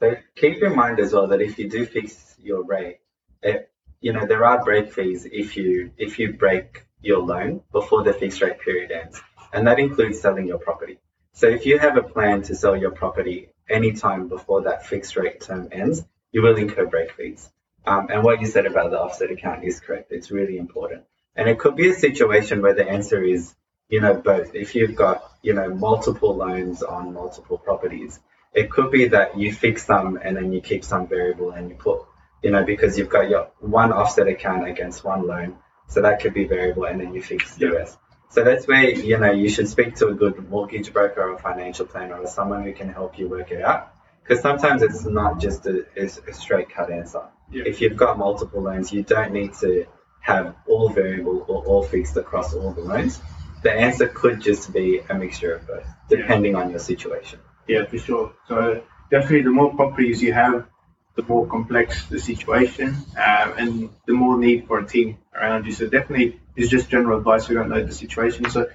So 0.00 0.16
keep 0.34 0.62
in 0.62 0.74
mind 0.74 1.00
as 1.00 1.12
well 1.12 1.28
that 1.28 1.40
if 1.40 1.58
you 1.58 1.68
do 1.68 1.86
fix 1.86 2.36
your 2.42 2.62
rate, 2.62 2.98
it, 3.42 3.70
you 4.00 4.12
know 4.12 4.26
there 4.26 4.44
are 4.44 4.64
break 4.64 4.92
fees 4.92 5.26
if 5.30 5.56
you 5.56 5.92
if 5.96 6.18
you 6.18 6.32
break 6.32 6.84
your 7.00 7.20
loan 7.20 7.62
before 7.72 8.02
the 8.02 8.12
fixed 8.12 8.40
rate 8.42 8.60
period 8.60 8.90
ends, 8.90 9.20
and 9.52 9.66
that 9.66 9.78
includes 9.78 10.20
selling 10.20 10.46
your 10.46 10.58
property. 10.58 10.98
So 11.32 11.48
if 11.48 11.66
you 11.66 11.78
have 11.78 11.96
a 11.96 12.02
plan 12.02 12.42
to 12.42 12.54
sell 12.54 12.76
your 12.76 12.92
property 12.92 13.50
anytime 13.68 14.28
before 14.28 14.62
that 14.62 14.86
fixed 14.86 15.16
rate 15.16 15.40
term 15.40 15.68
ends, 15.72 16.02
you 16.32 16.42
will 16.42 16.56
incur 16.56 16.86
break 16.86 17.12
fees. 17.12 17.50
Um, 17.84 18.08
and 18.10 18.24
what 18.24 18.40
you 18.40 18.46
said 18.46 18.66
about 18.66 18.90
the 18.90 19.00
offset 19.00 19.30
account 19.30 19.64
is 19.64 19.78
correct. 19.80 20.10
It's 20.10 20.30
really 20.30 20.58
important. 20.58 21.04
And 21.36 21.48
it 21.48 21.58
could 21.58 21.76
be 21.76 21.90
a 21.90 21.94
situation 21.94 22.62
where 22.62 22.74
the 22.74 22.88
answer 22.88 23.22
is, 23.22 23.54
you 23.88 24.00
know, 24.00 24.14
both. 24.14 24.54
If 24.54 24.74
you've 24.74 24.94
got, 24.94 25.30
you 25.42 25.54
know, 25.54 25.68
multiple 25.68 26.34
loans 26.34 26.82
on 26.82 27.12
multiple 27.12 27.58
properties, 27.58 28.18
it 28.52 28.70
could 28.70 28.90
be 28.90 29.08
that 29.08 29.38
you 29.38 29.52
fix 29.52 29.84
some 29.84 30.18
and 30.22 30.36
then 30.36 30.52
you 30.52 30.60
keep 30.60 30.84
some 30.84 31.06
variable 31.06 31.50
and 31.50 31.68
you 31.68 31.76
put, 31.76 32.02
you 32.42 32.50
know, 32.50 32.64
because 32.64 32.98
you've 32.98 33.10
got 33.10 33.28
your 33.28 33.50
one 33.60 33.92
offset 33.92 34.28
account 34.28 34.66
against 34.66 35.04
one 35.04 35.26
loan. 35.26 35.58
So 35.88 36.02
that 36.02 36.20
could 36.20 36.34
be 36.34 36.44
variable 36.44 36.84
and 36.84 37.00
then 37.00 37.14
you 37.14 37.22
fix 37.22 37.54
the 37.54 37.70
rest. 37.70 37.98
So 38.30 38.42
that's 38.42 38.66
where, 38.66 38.90
you 38.90 39.18
know, 39.18 39.30
you 39.30 39.48
should 39.48 39.68
speak 39.68 39.96
to 39.96 40.08
a 40.08 40.14
good 40.14 40.50
mortgage 40.50 40.92
broker 40.92 41.30
or 41.30 41.38
financial 41.38 41.86
planner 41.86 42.16
or 42.16 42.26
someone 42.26 42.64
who 42.64 42.72
can 42.72 42.88
help 42.88 43.18
you 43.18 43.28
work 43.28 43.52
it 43.52 43.62
out. 43.62 43.92
Because 44.22 44.42
sometimes 44.42 44.82
it's 44.82 45.04
not 45.04 45.40
just 45.40 45.64
a, 45.66 45.86
a 45.96 46.34
straight 46.34 46.70
cut 46.70 46.90
answer. 46.90 47.22
Yeah. 47.52 47.62
If 47.64 47.80
you've 47.80 47.96
got 47.96 48.18
multiple 48.18 48.62
loans, 48.62 48.92
you 48.92 49.04
don't 49.04 49.32
need 49.32 49.54
to 49.60 49.86
have 50.20 50.56
all 50.66 50.88
variable 50.88 51.44
or 51.46 51.64
all 51.64 51.84
fixed 51.84 52.16
across 52.16 52.52
all 52.52 52.72
the 52.72 52.80
loans. 52.80 53.20
The 53.62 53.72
answer 53.72 54.06
could 54.06 54.40
just 54.40 54.72
be 54.72 55.00
a 55.08 55.14
mixture 55.14 55.54
of 55.54 55.66
both, 55.66 55.86
depending 56.08 56.52
yeah. 56.52 56.58
on 56.58 56.70
your 56.70 56.78
situation. 56.78 57.40
Yeah, 57.66 57.84
for 57.86 57.98
sure. 57.98 58.32
So 58.48 58.82
definitely, 59.10 59.42
the 59.42 59.50
more 59.50 59.74
properties 59.74 60.22
you 60.22 60.32
have, 60.32 60.66
the 61.14 61.22
more 61.22 61.46
complex 61.46 62.06
the 62.06 62.18
situation, 62.18 62.88
um, 63.16 63.54
and 63.56 63.90
the 64.06 64.12
more 64.12 64.38
need 64.38 64.66
for 64.66 64.78
a 64.78 64.86
team 64.86 65.18
around 65.34 65.66
you. 65.66 65.72
So 65.72 65.88
definitely, 65.88 66.40
it's 66.54 66.68
just 66.68 66.90
general 66.90 67.18
advice. 67.18 67.48
We 67.48 67.54
don't 67.54 67.68
know 67.68 67.82
the 67.82 67.94
situation, 67.94 68.48
so 68.50 68.68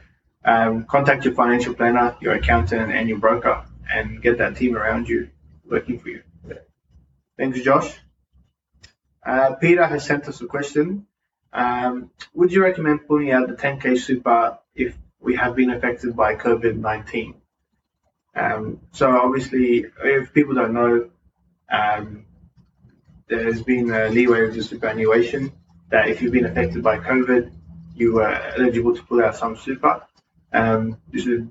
um, 0.43 0.85
contact 0.85 1.25
your 1.25 1.35
financial 1.35 1.73
planner, 1.73 2.17
your 2.19 2.33
accountant, 2.33 2.91
and 2.91 3.07
your 3.07 3.19
broker, 3.19 3.63
and 3.89 4.21
get 4.21 4.39
that 4.39 4.57
team 4.57 4.75
around 4.75 5.07
you 5.07 5.29
working 5.65 5.99
for 5.99 6.09
you. 6.09 6.23
Thanks, 7.37 7.61
Josh. 7.61 7.91
Uh, 9.25 9.53
Peter 9.55 9.85
has 9.85 10.05
sent 10.05 10.27
us 10.27 10.41
a 10.41 10.45
question. 10.45 11.05
Um, 11.53 12.11
would 12.33 12.51
you 12.51 12.63
recommend 12.63 13.07
pulling 13.07 13.31
out 13.31 13.47
the 13.47 13.55
10k 13.55 13.99
super 13.99 14.57
if 14.75 14.95
we 15.19 15.35
have 15.35 15.55
been 15.55 15.71
affected 15.71 16.15
by 16.15 16.35
COVID 16.35 16.77
19? 16.77 17.35
Um, 18.33 18.81
so 18.91 19.09
obviously, 19.09 19.85
if 20.03 20.33
people 20.33 20.55
don't 20.55 20.73
know, 20.73 21.09
um, 21.69 22.25
there's 23.27 23.61
been 23.61 23.91
a 23.91 24.09
leeway 24.09 24.47
of 24.47 24.53
the 24.53 24.63
superannuation 24.63 25.51
that 25.89 26.09
if 26.09 26.21
you've 26.21 26.31
been 26.31 26.45
affected 26.45 26.83
by 26.83 26.97
COVID, 26.97 27.51
you 27.95 28.19
are 28.19 28.33
eligible 28.57 28.95
to 28.95 29.03
pull 29.03 29.23
out 29.23 29.35
some 29.35 29.57
super. 29.57 30.05
Um, 30.53 30.97
this 31.11 31.25
is 31.27 31.43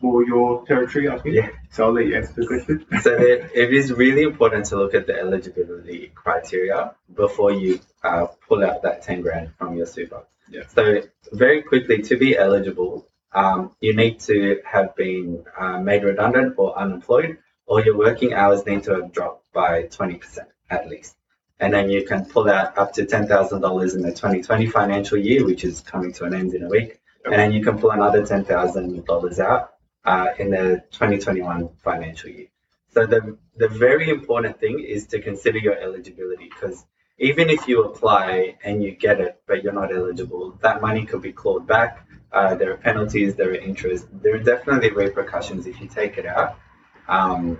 more 0.00 0.24
your 0.24 0.66
territory, 0.66 1.08
I 1.08 1.18
think. 1.18 1.36
Yeah. 1.36 1.50
So 1.70 1.86
I'll 1.86 1.92
let 1.92 2.06
you 2.06 2.16
answer 2.16 2.34
the 2.36 2.46
question. 2.46 2.84
so 3.02 3.16
it 3.18 3.72
is 3.72 3.92
really 3.92 4.22
important 4.22 4.66
to 4.66 4.76
look 4.76 4.94
at 4.94 5.06
the 5.06 5.18
eligibility 5.18 6.10
criteria 6.14 6.94
before 7.14 7.52
you 7.52 7.80
uh, 8.02 8.26
pull 8.48 8.64
out 8.64 8.82
that 8.82 9.02
10 9.02 9.22
grand 9.22 9.52
from 9.58 9.76
your 9.76 9.86
super. 9.86 10.24
Yeah. 10.48 10.62
So 10.74 11.02
very 11.32 11.62
quickly, 11.62 12.02
to 12.02 12.16
be 12.16 12.36
eligible, 12.36 13.08
um, 13.32 13.74
you 13.80 13.94
need 13.94 14.20
to 14.20 14.60
have 14.64 14.94
been 14.96 15.44
uh, 15.58 15.78
made 15.78 16.04
redundant 16.04 16.54
or 16.58 16.78
unemployed, 16.78 17.38
or 17.66 17.82
your 17.82 17.96
working 17.96 18.34
hours 18.34 18.66
need 18.66 18.82
to 18.84 18.94
have 18.94 19.12
dropped 19.12 19.50
by 19.52 19.84
20% 19.84 20.38
at 20.70 20.88
least. 20.88 21.16
And 21.60 21.72
then 21.72 21.88
you 21.88 22.04
can 22.04 22.24
pull 22.24 22.50
out 22.50 22.76
up 22.76 22.92
to 22.94 23.06
$10,000 23.06 23.94
in 23.94 24.02
the 24.02 24.10
2020 24.10 24.66
financial 24.66 25.16
year, 25.16 25.44
which 25.44 25.64
is 25.64 25.80
coming 25.80 26.12
to 26.14 26.24
an 26.24 26.34
end 26.34 26.54
in 26.54 26.64
a 26.64 26.68
week. 26.68 26.98
And 27.24 27.34
then 27.34 27.52
you 27.52 27.62
can 27.62 27.78
pull 27.78 27.92
another 27.92 28.22
$10,000 28.22 29.38
out 29.38 29.74
uh, 30.04 30.26
in 30.38 30.50
the 30.50 30.82
2021 30.90 31.68
financial 31.84 32.30
year. 32.30 32.48
So 32.92 33.06
the, 33.06 33.38
the 33.56 33.68
very 33.68 34.10
important 34.10 34.58
thing 34.58 34.80
is 34.80 35.06
to 35.08 35.20
consider 35.20 35.58
your 35.58 35.78
eligibility 35.78 36.50
because 36.50 36.84
even 37.22 37.48
if 37.48 37.68
you 37.68 37.84
apply 37.84 38.56
and 38.64 38.82
you 38.82 38.90
get 38.90 39.20
it, 39.20 39.40
but 39.46 39.62
you're 39.62 39.72
not 39.72 39.94
eligible, 39.94 40.58
that 40.60 40.82
money 40.82 41.06
could 41.06 41.22
be 41.22 41.32
clawed 41.32 41.64
back. 41.68 42.04
Uh, 42.32 42.56
there 42.56 42.72
are 42.72 42.76
penalties, 42.76 43.36
there 43.36 43.50
are 43.50 43.54
interest, 43.54 44.08
there 44.22 44.34
are 44.34 44.42
definitely 44.42 44.90
repercussions 44.90 45.68
if 45.68 45.80
you 45.80 45.86
take 45.86 46.18
it 46.18 46.26
out 46.26 46.58
um, 47.06 47.56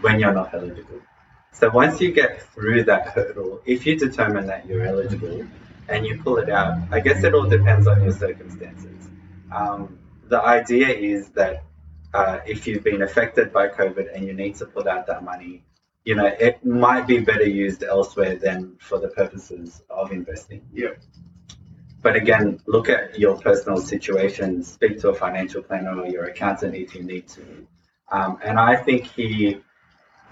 when 0.00 0.18
you're 0.18 0.34
not 0.34 0.52
eligible. 0.52 1.00
So 1.52 1.70
once 1.70 2.00
you 2.00 2.10
get 2.10 2.42
through 2.52 2.84
that 2.84 3.06
hurdle, 3.06 3.62
if 3.64 3.86
you 3.86 3.96
determine 3.96 4.48
that 4.48 4.66
you're 4.66 4.84
eligible 4.84 5.46
and 5.88 6.04
you 6.04 6.20
pull 6.20 6.38
it 6.38 6.50
out, 6.50 6.78
I 6.90 6.98
guess 6.98 7.22
it 7.22 7.34
all 7.34 7.48
depends 7.48 7.86
on 7.86 8.02
your 8.02 8.12
circumstances. 8.12 9.08
Um, 9.52 9.96
the 10.26 10.42
idea 10.42 10.88
is 10.88 11.28
that 11.30 11.62
uh, 12.12 12.40
if 12.44 12.66
you've 12.66 12.82
been 12.82 13.02
affected 13.02 13.52
by 13.52 13.68
COVID 13.68 14.12
and 14.12 14.26
you 14.26 14.32
need 14.32 14.56
to 14.56 14.66
put 14.66 14.88
out 14.88 15.06
that 15.06 15.22
money, 15.22 15.62
you 16.04 16.14
know, 16.14 16.26
it 16.26 16.64
might 16.64 17.06
be 17.06 17.18
better 17.18 17.46
used 17.46 17.82
elsewhere 17.82 18.36
than 18.36 18.76
for 18.78 18.98
the 18.98 19.08
purposes 19.08 19.82
of 19.88 20.12
investing. 20.12 20.62
Yeah. 20.72 20.90
But 22.02 22.16
again, 22.16 22.60
look 22.66 22.90
at 22.90 23.18
your 23.18 23.38
personal 23.38 23.78
situation, 23.78 24.62
speak 24.62 25.00
to 25.00 25.08
a 25.08 25.14
financial 25.14 25.62
planner 25.62 25.98
or 25.98 26.06
your 26.06 26.24
accountant 26.24 26.74
if 26.74 26.94
you 26.94 27.02
need 27.02 27.28
to. 27.28 27.66
Um, 28.12 28.38
and 28.44 28.58
I 28.58 28.76
think 28.76 29.06
he, 29.06 29.58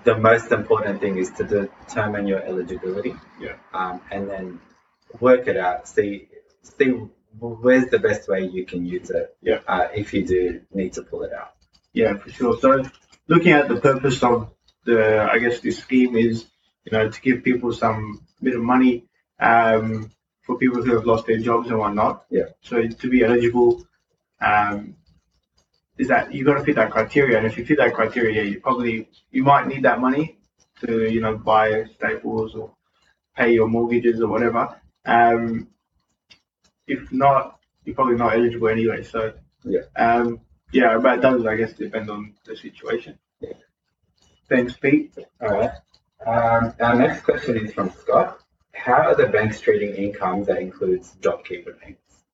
the 0.04 0.18
most 0.18 0.52
important 0.52 1.00
thing 1.00 1.16
is 1.16 1.30
to 1.32 1.44
determine 1.44 2.26
your 2.26 2.42
eligibility. 2.42 3.14
Yeah. 3.40 3.56
Um, 3.72 4.02
and 4.10 4.28
then 4.28 4.60
work 5.20 5.48
it 5.48 5.56
out. 5.56 5.88
See, 5.88 6.28
see 6.62 6.92
where's 7.38 7.86
the 7.86 7.98
best 7.98 8.28
way 8.28 8.46
you 8.46 8.66
can 8.66 8.84
use 8.84 9.08
it. 9.08 9.34
Yeah. 9.40 9.60
Uh, 9.66 9.88
if 9.94 10.12
you 10.12 10.26
do 10.26 10.60
need 10.74 10.92
to 10.94 11.02
pull 11.02 11.22
it 11.22 11.32
out. 11.32 11.54
Yeah, 11.94 12.18
for 12.18 12.30
sure. 12.30 12.58
So 12.60 12.84
looking 13.28 13.52
at 13.52 13.68
the 13.68 13.76
purpose 13.76 14.22
of 14.22 14.52
the, 14.84 15.28
I 15.30 15.38
guess 15.38 15.60
this 15.60 15.78
scheme 15.78 16.16
is, 16.16 16.46
you 16.84 16.92
know, 16.92 17.08
to 17.10 17.20
give 17.20 17.42
people 17.42 17.72
some 17.72 18.26
bit 18.42 18.56
of 18.56 18.62
money 18.62 19.04
um, 19.38 20.10
for 20.42 20.58
people 20.58 20.82
who 20.82 20.94
have 20.94 21.06
lost 21.06 21.26
their 21.26 21.38
jobs 21.38 21.68
and 21.68 21.78
whatnot. 21.78 22.24
Yeah. 22.30 22.46
So 22.62 22.86
to 22.86 23.10
be 23.10 23.24
eligible, 23.24 23.86
um, 24.40 24.96
is 25.98 26.08
that 26.08 26.34
you've 26.34 26.46
got 26.46 26.58
to 26.58 26.64
fit 26.64 26.76
that 26.76 26.90
criteria, 26.90 27.38
and 27.38 27.46
if 27.46 27.56
you 27.56 27.64
fit 27.64 27.78
that 27.78 27.94
criteria, 27.94 28.42
you 28.42 28.60
probably 28.60 29.08
you 29.30 29.44
might 29.44 29.68
need 29.68 29.84
that 29.84 30.00
money 30.00 30.38
to 30.80 31.08
you 31.08 31.20
know 31.20 31.36
buy 31.36 31.84
staples 31.94 32.54
or 32.54 32.72
pay 33.36 33.52
your 33.52 33.68
mortgages 33.68 34.20
or 34.20 34.28
whatever. 34.28 34.80
Um, 35.04 35.68
if 36.86 37.12
not, 37.12 37.60
you're 37.84 37.94
probably 37.94 38.16
not 38.16 38.34
eligible 38.34 38.68
anyway. 38.68 39.02
So 39.02 39.34
yeah. 39.64 39.82
Um, 39.96 40.40
yeah, 40.72 40.98
but 40.98 41.18
it 41.18 41.20
does, 41.20 41.44
I 41.46 41.56
guess, 41.56 41.74
depend 41.74 42.10
on 42.10 42.34
the 42.46 42.56
situation. 42.56 43.18
Thanks, 44.52 44.76
Pete. 44.76 45.16
All 45.40 45.48
right. 45.48 45.70
Um, 46.26 46.74
our 46.78 46.94
next 46.94 47.22
question 47.22 47.56
is 47.56 47.72
from 47.72 47.90
Scott. 47.90 48.38
How 48.74 49.08
are 49.08 49.14
the 49.14 49.28
banks 49.28 49.62
treating 49.62 49.94
income 49.94 50.44
that 50.44 50.58
includes 50.58 51.16
JobKeeper 51.22 51.80
payments? 51.80 52.24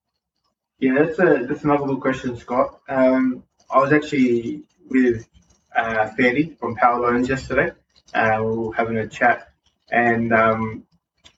Yeah, 0.81 0.95
that's 0.99 1.21
a 1.21 1.47
that's 1.49 1.63
another 1.63 1.87
good 1.87 2.01
question, 2.01 2.37
Scott. 2.37 2.81
Um, 2.89 3.45
I 3.71 3.79
was 3.79 3.93
actually 3.93 4.65
with 4.91 5.29
uh, 5.77 6.09
Fanny 6.17 6.57
from 6.59 6.75
Power 6.75 7.03
Loans 7.03 7.29
yesterday. 7.29 7.71
Uh, 8.13 8.39
we 8.41 8.57
were 8.57 8.75
having 8.75 8.97
a 8.97 9.07
chat, 9.07 9.53
and 9.89 10.33
um, 10.35 10.87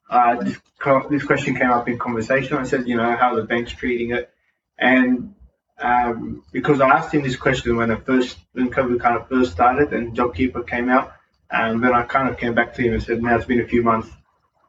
uh, 0.08 0.36
this, 0.36 0.56
this 1.10 1.24
question 1.24 1.56
came 1.56 1.70
up 1.70 1.90
in 1.90 1.98
conversation. 1.98 2.56
I 2.56 2.62
said, 2.62 2.88
you 2.88 2.96
know, 2.96 3.16
how 3.16 3.34
are 3.34 3.36
the 3.36 3.46
banks 3.46 3.72
treating 3.72 4.12
it? 4.12 4.32
And 4.78 5.34
um, 5.80 6.44
because 6.52 6.80
I 6.80 6.88
asked 6.88 7.12
him 7.12 7.22
this 7.22 7.36
question 7.36 7.76
when 7.76 7.90
it 7.90 8.04
first 8.04 8.38
when 8.52 8.70
COVID 8.70 9.00
kind 9.00 9.16
of 9.16 9.28
first 9.28 9.52
started 9.52 9.92
and 9.92 10.16
JobKeeper 10.16 10.66
came 10.66 10.88
out, 10.88 11.12
and 11.50 11.82
then 11.82 11.92
I 11.92 12.02
kind 12.02 12.28
of 12.28 12.38
came 12.38 12.54
back 12.54 12.74
to 12.74 12.82
him 12.82 12.92
and 12.94 13.02
said, 13.02 13.22
"Now 13.22 13.36
it's 13.36 13.46
been 13.46 13.60
a 13.60 13.66
few 13.66 13.82
months. 13.82 14.08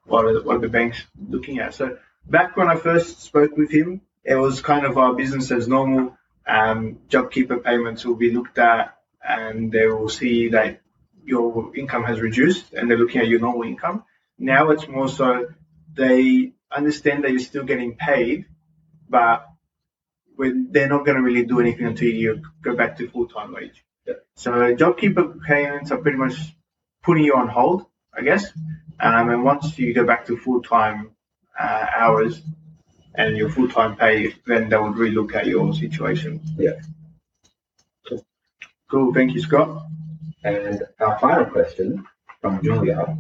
What 0.06 0.26
are 0.26 0.34
the, 0.34 0.42
what 0.42 0.58
are 0.58 0.60
the 0.60 0.70
banks 0.70 1.04
looking 1.30 1.60
at?" 1.60 1.74
So 1.74 1.98
back 2.28 2.56
when 2.56 2.70
I 2.70 2.76
first 2.76 3.22
spoke 3.22 3.58
with 3.58 3.72
him, 3.72 4.02
it 4.24 4.36
was 4.36 4.62
kind 4.62 4.86
of 4.86 4.98
our 4.98 5.14
business 5.14 5.52
as 5.52 5.68
normal. 5.68 6.18
Um, 6.48 7.00
JobKeeper 7.10 7.64
payments 7.64 8.06
will 8.06 8.16
be 8.16 8.32
looked 8.32 8.58
at, 8.58 8.98
and 9.24 9.72
they 9.72 9.88
will 9.88 10.10
see 10.10 10.50
that 10.50 10.82
your 11.26 11.76
income 11.76 12.04
has 12.06 12.20
reduced, 12.20 12.74
and 12.74 12.90
they're 12.90 12.98
looking 12.98 13.22
at 13.22 13.28
your 13.28 13.40
normal 13.40 13.64
income. 13.64 14.06
Now 14.40 14.72
it's 14.72 14.88
more 14.88 15.10
so 15.10 15.50
they 15.94 16.54
understand 16.72 17.24
that 17.24 17.32
you're 17.32 17.40
still 17.40 17.66
getting 17.66 17.96
paid, 17.96 18.46
but 19.10 19.51
they're 20.72 20.90
not 20.90 21.06
going 21.06 21.18
to 21.18 21.24
really 21.24 21.46
do 21.46 21.60
anything 21.60 21.88
until 21.88 22.10
you 22.10 22.42
go 22.62 22.76
back 22.76 22.98
to 22.98 23.10
full 23.10 23.28
time 23.28 23.54
wage. 23.54 23.84
Yeah. 24.06 24.16
So 24.36 24.52
JobKeeper 24.52 25.42
payments 25.44 25.92
are 25.92 25.98
pretty 25.98 26.18
much 26.18 26.36
putting 27.04 27.24
you 27.24 27.36
on 27.36 27.48
hold, 27.48 27.86
I 28.14 28.22
guess. 28.22 28.52
Um, 29.00 29.30
and 29.30 29.44
once 29.44 29.78
you 29.78 29.94
go 29.94 30.06
back 30.06 30.26
to 30.28 30.38
full 30.38 30.62
time 30.62 31.12
uh, 31.60 31.86
hours 31.96 32.42
and 33.16 33.38
your 33.38 33.50
full 33.50 33.68
time 33.68 33.96
pay, 33.96 34.34
then 34.46 34.70
they 34.70 34.78
would 34.78 34.94
relook 34.94 35.36
at 35.36 35.48
your 35.48 35.74
situation. 35.74 36.42
Yeah. 36.58 36.80
Cool. 38.90 39.14
Thank 39.14 39.34
you, 39.34 39.42
Scott. 39.42 39.86
And 40.44 40.84
our 41.00 41.18
final 41.20 41.46
question 41.46 42.06
from 42.42 42.62
Julia. 42.62 43.18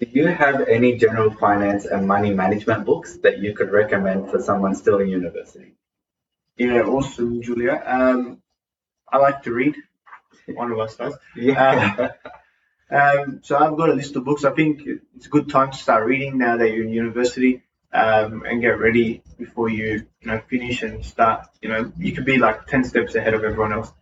Do 0.00 0.06
you 0.10 0.26
have 0.28 0.66
any 0.66 0.96
general 0.96 1.30
finance 1.30 1.84
and 1.84 2.08
money 2.08 2.32
management 2.32 2.86
books 2.86 3.18
that 3.18 3.38
you 3.38 3.54
could 3.54 3.70
recommend 3.70 4.30
for 4.30 4.40
someone 4.40 4.74
still 4.74 4.98
in 4.98 5.08
university? 5.08 5.74
Yeah, 6.56 6.82
awesome, 6.82 7.42
Julia. 7.42 7.82
Um, 7.84 8.40
I 9.12 9.18
like 9.18 9.42
to 9.42 9.52
read. 9.52 9.76
One 10.46 10.72
of 10.72 10.78
us 10.78 10.96
does. 10.96 11.14
Yeah. 11.36 12.12
Um, 12.90 13.40
so 13.44 13.56
I've 13.56 13.76
got 13.76 13.90
a 13.90 13.92
list 13.92 14.16
of 14.16 14.24
books. 14.24 14.44
I 14.44 14.50
think 14.50 14.82
it's 15.14 15.26
a 15.26 15.28
good 15.28 15.48
time 15.48 15.70
to 15.70 15.78
start 15.78 16.06
reading 16.06 16.38
now 16.38 16.56
that 16.56 16.72
you're 16.72 16.84
in 16.84 16.90
university 16.90 17.62
um, 17.92 18.42
and 18.44 18.60
get 18.60 18.80
ready 18.80 19.22
before 19.38 19.68
you, 19.68 20.06
you 20.20 20.26
know, 20.26 20.40
finish 20.48 20.82
and 20.82 21.04
start. 21.04 21.46
You 21.62 21.68
know, 21.68 21.92
you 21.98 22.12
could 22.12 22.24
be 22.24 22.38
like 22.38 22.66
10 22.66 22.84
steps 22.84 23.14
ahead 23.14 23.34
of 23.34 23.44
everyone 23.44 23.72
else. 23.72 23.92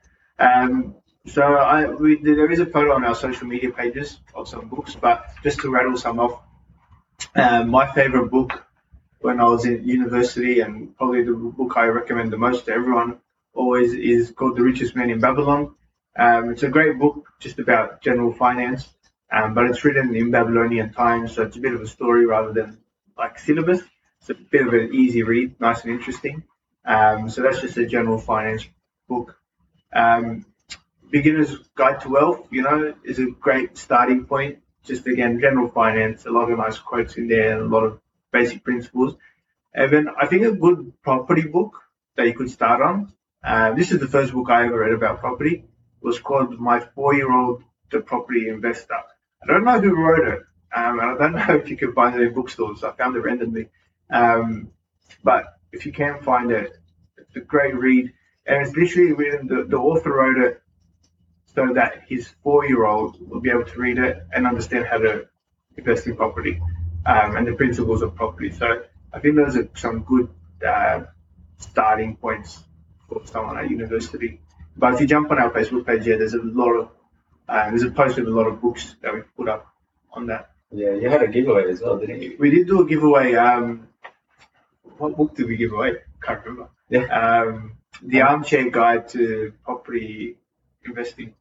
So 1.29 1.43
I, 1.43 1.87
we, 1.87 2.17
there 2.17 2.51
is 2.51 2.59
a 2.59 2.67
photo 2.67 2.95
on 2.95 3.05
our 3.05 3.15
social 3.15 3.47
media 3.47 3.71
pages 3.71 4.19
of 4.35 4.49
some 4.49 4.69
books, 4.69 4.95
but 4.95 5.27
just 5.43 5.61
to 5.61 5.71
rattle 5.71 5.97
some 5.97 6.21
off, 6.21 6.41
um, 7.35 7.69
my 7.69 7.87
favorite 7.93 8.31
book 8.31 8.65
when 9.21 9.41
I 9.41 9.45
was 9.45 9.67
in 9.67 9.87
university 9.87 10.61
and 10.61 10.97
probably 10.97 11.25
the 11.25 11.33
book 11.33 11.75
I 11.77 11.87
recommend 11.87 12.33
the 12.33 12.39
most 12.39 12.65
to 12.67 12.73
everyone 12.73 13.19
always 13.53 13.93
is 13.93 14.31
called 14.31 14.57
The 14.57 14.63
Richest 14.63 14.97
Man 14.97 15.11
in 15.11 15.21
Babylon. 15.21 15.75
Um, 16.17 16.51
it's 16.51 16.63
a 16.63 16.69
great 16.69 16.99
book 16.99 17.29
just 17.41 17.59
about 17.59 18.01
general 18.01 18.33
finance, 18.33 18.89
um, 19.31 19.55
but 19.55 19.67
it's 19.67 19.85
written 19.85 20.15
in 20.15 20.31
Babylonian 20.31 20.93
times, 20.93 21.35
so 21.35 21.43
it's 21.43 21.57
a 21.57 21.61
bit 21.61 21.75
of 21.75 21.83
a 21.83 21.87
story 21.87 22.25
rather 22.25 22.53
than 22.53 22.79
like 23.19 23.39
syllabus. 23.39 23.83
It's 24.21 24.31
a 24.31 24.35
bit 24.35 24.67
of 24.67 24.73
an 24.73 24.95
easy 24.95 25.23
read, 25.23 25.61
nice 25.61 25.83
and 25.83 25.93
interesting. 25.93 26.45
Um, 26.85 27.29
so 27.29 27.43
that's 27.43 27.61
just 27.61 27.77
a 27.77 27.87
general 27.87 28.19
finance 28.19 28.67
book. 29.09 29.37
Um, 29.93 30.47
Beginner's 31.11 31.57
Guide 31.75 32.01
to 32.03 32.09
Wealth, 32.11 32.49
you 32.51 32.63
know, 32.63 32.95
is 33.05 33.19
a 33.19 33.27
great 33.27 33.79
starting 33.79 34.27
point. 34.27 34.59
Just 34.85 35.07
again, 35.07 35.41
general 35.41 35.69
finance, 35.69 36.27
a 36.27 36.31
lot 36.31 36.51
of 36.51 36.59
nice 36.59 36.79
quotes 36.79 37.17
in 37.17 37.29
there, 37.29 37.53
and 37.53 37.63
a 37.63 37.75
lot 37.75 37.85
of 37.85 38.01
basic 38.33 38.65
principles. 38.65 39.17
And 39.75 39.93
then 39.93 40.09
I 40.21 40.27
think 40.27 40.45
a 40.45 40.53
good 40.53 40.93
property 41.03 41.43
book 41.43 41.81
that 42.17 42.27
you 42.27 42.35
could 42.35 42.51
start 42.51 42.83
on. 42.83 43.13
Uh, 43.45 43.73
this 43.75 43.93
is 43.93 44.01
the 44.01 44.09
first 44.09 44.33
book 44.33 44.51
I 44.51 44.67
ever 44.67 44.79
read 44.79 44.93
about 44.93 45.21
property. 45.21 45.55
It 45.57 46.07
was 46.07 46.19
called 46.19 46.59
My 46.59 46.81
Four-Year-Old 46.81 47.63
The 47.91 48.01
Property 48.01 48.49
Investor. 48.49 48.95
I 49.43 49.47
don't 49.47 49.65
know 49.65 49.81
who 49.81 49.95
wrote 49.95 50.27
it, 50.27 50.41
um, 50.75 50.99
and 50.99 51.11
I 51.11 51.17
don't 51.17 51.33
know 51.49 51.55
if 51.57 51.69
you 51.69 51.77
can 51.77 51.93
find 51.93 52.15
it 52.17 52.27
in 52.27 52.35
bookstores. 52.35 52.83
I 52.83 52.93
found 52.93 53.17
it 53.17 53.21
randomly. 53.21 53.69
Um, 54.11 54.73
but 55.23 55.45
if 55.73 55.87
you 55.87 55.93
can 55.93 56.23
find 56.23 56.51
it, 56.51 56.73
it's 57.17 57.37
a 57.37 57.41
great 57.41 57.75
read. 57.75 58.13
And 58.47 58.67
it's 58.67 58.77
literally 58.77 59.13
written, 59.13 59.47
the, 59.47 59.65
the 59.65 59.77
author 59.77 60.13
wrote 60.13 60.39
it 60.39 60.63
so 61.59 61.75
that 61.75 62.05
his 62.07 62.29
four-year-old 62.45 63.29
will 63.29 63.41
be 63.41 63.51
able 63.51 63.65
to 63.65 63.77
read 63.81 63.99
it 63.99 64.25
and 64.33 64.47
understand 64.47 64.87
how 64.87 64.99
to 64.99 65.27
invest 65.77 66.07
in 66.07 66.15
property 66.15 66.61
um, 67.05 67.37
and 67.37 67.49
the 67.49 67.53
principles 67.53 68.01
of 68.01 68.15
property. 68.15 68.53
So 68.53 68.85
I 69.13 69.19
think 69.19 69.35
those 69.35 69.57
are 69.57 69.69
some 69.75 70.05
good 70.05 70.29
uh, 70.65 71.01
starting 71.59 72.15
points 72.15 72.63
for 73.09 73.23
someone 73.27 73.59
at 73.59 73.69
university. 73.69 74.41
But 74.77 74.95
if 74.95 75.01
you 75.01 75.09
jump 75.09 75.33
on 75.33 75.41
our 75.41 75.51
Facebook 75.51 75.85
page, 75.85 76.07
yeah, 76.07 76.17
there's 76.17 76.35
a 76.35 76.43
lot 76.43 76.75
of 76.81 76.91
uh, 77.49 77.71
there's 77.71 77.83
a 77.83 77.91
post 77.91 78.19
with 78.19 78.29
a 78.29 78.31
lot 78.31 78.47
of 78.47 78.61
books 78.61 78.95
that 79.03 79.13
we 79.13 79.23
put 79.37 79.49
up 79.49 79.67
on 80.13 80.27
that. 80.27 80.51
yeah, 80.71 80.93
you 80.93 81.09
had 81.09 81.23
a 81.23 81.29
giveaway 81.29 81.65
as 81.73 81.81
well, 81.81 81.99
didn't 81.99 82.23
you? 82.23 82.37
We 82.39 82.51
did 82.51 82.69
do 82.69 82.83
a 82.83 82.87
giveaway. 82.87 83.35
Um, 83.35 83.89
what 84.99 85.17
book 85.17 85.35
did 85.35 85.49
we 85.49 85.57
give 85.57 85.73
away? 85.73 85.97
Can't 86.23 86.45
remember. 86.45 86.69
Yeah. 86.89 87.07
Um, 87.23 87.79
the 88.01 88.21
Armchair 88.21 88.71
Guide 88.71 89.09
to 89.09 89.53
Property 89.65 90.37
Investing, 90.85 91.35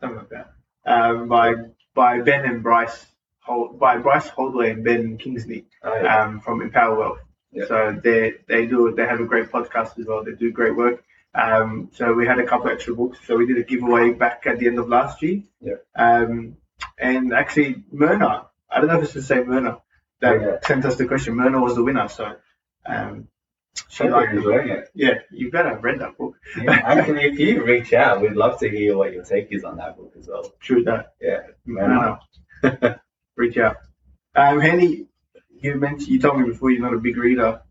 something 0.00 0.18
like 0.18 0.28
that, 0.30 0.52
um, 0.86 1.28
by 1.28 1.54
by 1.94 2.20
Ben 2.20 2.44
and 2.44 2.62
Bryce, 2.62 3.06
Hol- 3.40 3.72
by 3.74 3.98
Bryce 3.98 4.28
Holdaway 4.28 4.70
and 4.70 4.84
Ben 4.84 5.18
Kingsley 5.18 5.66
Oh, 5.82 5.94
yeah. 5.94 6.24
um, 6.24 6.40
from 6.40 6.62
Empower 6.62 6.96
Wealth. 6.98 7.18
Yeah. 7.52 7.64
So 7.66 8.00
they 8.02 8.34
they 8.48 8.66
do 8.66 8.94
they 8.96 9.06
have 9.06 9.20
a 9.20 9.24
great 9.24 9.50
podcast 9.50 9.98
as 9.98 10.06
well. 10.06 10.24
They 10.24 10.32
do 10.32 10.50
great 10.52 10.76
work. 10.76 11.02
Um, 11.34 11.90
so 11.92 12.12
we 12.12 12.26
had 12.26 12.38
a 12.38 12.46
couple 12.46 12.70
extra 12.70 12.94
books. 12.94 13.18
So 13.26 13.36
we 13.36 13.46
did 13.46 13.58
a 13.58 13.62
giveaway 13.62 14.10
back 14.12 14.46
at 14.46 14.58
the 14.58 14.66
end 14.66 14.78
of 14.78 14.88
last 14.88 15.22
year. 15.22 15.42
Yeah. 15.60 15.74
Um, 15.94 16.56
and 16.98 17.32
actually 17.32 17.84
Myrna, 17.92 18.46
I 18.70 18.78
don't 18.80 18.88
know 18.88 18.98
if 18.98 19.04
it's 19.04 19.12
the 19.14 19.22
same 19.22 19.48
Myrna 19.48 19.78
that 20.20 20.40
Yeah. 20.40 20.56
sent 20.66 20.84
us 20.84 20.96
the 20.96 21.06
question. 21.06 21.34
Myrna 21.36 21.60
was 21.60 21.74
the 21.76 21.82
winner. 21.84 22.08
So 22.08 22.36
um, 22.86 23.28
she 23.88 24.08
liked 24.08 24.34
it. 24.34 24.90
Yeah, 24.94 25.14
you 25.30 25.50
better 25.50 25.78
read 25.78 26.00
that 26.00 26.16
book. 26.18 26.36
Yeah, 26.60 26.72
actually, 26.72 27.24
if 27.24 27.38
you 27.38 27.64
reach 27.64 27.92
out, 27.92 28.20
we'd 28.20 28.32
love 28.32 28.58
to 28.60 28.68
hear 28.68 28.96
what 28.96 29.12
your 29.12 29.24
take 29.24 29.48
is 29.50 29.64
on 29.64 29.76
that 29.76 29.96
book 29.96 30.12
as 30.18 30.28
well. 30.28 30.52
True 30.60 30.82
that. 30.84 31.14
Yeah. 31.20 31.40
Myrna, 31.64 32.20
reach 33.36 33.58
out. 33.58 33.76
Um, 34.34 34.60
Henny, 34.60 35.06
you 35.50 35.74
mentioned 35.76 36.08
you 36.08 36.18
told 36.20 36.40
me 36.40 36.48
before 36.48 36.70
you're 36.70 36.82
not 36.82 36.94
a 36.94 36.98
big 36.98 37.16
reader. 37.16 37.62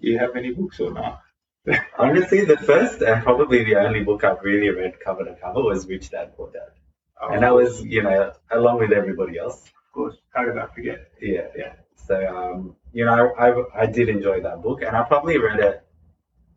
Do 0.00 0.08
you 0.08 0.18
have 0.18 0.36
any 0.36 0.52
books 0.52 0.80
or 0.80 0.92
not? 0.92 1.22
Honestly, 1.98 2.44
the 2.44 2.56
first 2.56 3.02
and 3.02 3.22
probably 3.22 3.64
the 3.64 3.76
only 3.76 4.04
book 4.04 4.22
I've 4.24 4.42
really 4.42 4.68
read 4.70 5.00
cover 5.00 5.24
to 5.24 5.34
cover 5.34 5.62
was 5.62 5.86
Rich 5.86 6.10
Dad 6.10 6.36
Poor 6.36 6.50
Dad, 6.52 6.70
and 7.20 7.42
that 7.42 7.54
was, 7.54 7.82
you 7.82 8.02
know, 8.02 8.32
along 8.50 8.78
with 8.78 8.92
everybody 8.92 9.38
else. 9.38 9.64
of 9.64 9.92
course. 9.92 10.16
How 10.30 10.44
did 10.44 10.58
I 10.58 10.66
forget? 10.66 11.10
Yeah, 11.20 11.48
yeah. 11.56 11.72
So, 12.06 12.26
um, 12.26 12.76
you 12.92 13.04
know, 13.04 13.32
I, 13.36 13.50
I, 13.50 13.82
I 13.82 13.86
did 13.86 14.08
enjoy 14.08 14.40
that 14.42 14.62
book, 14.62 14.82
and 14.82 14.96
I 14.96 15.02
probably 15.02 15.38
read 15.38 15.58
it. 15.60 15.82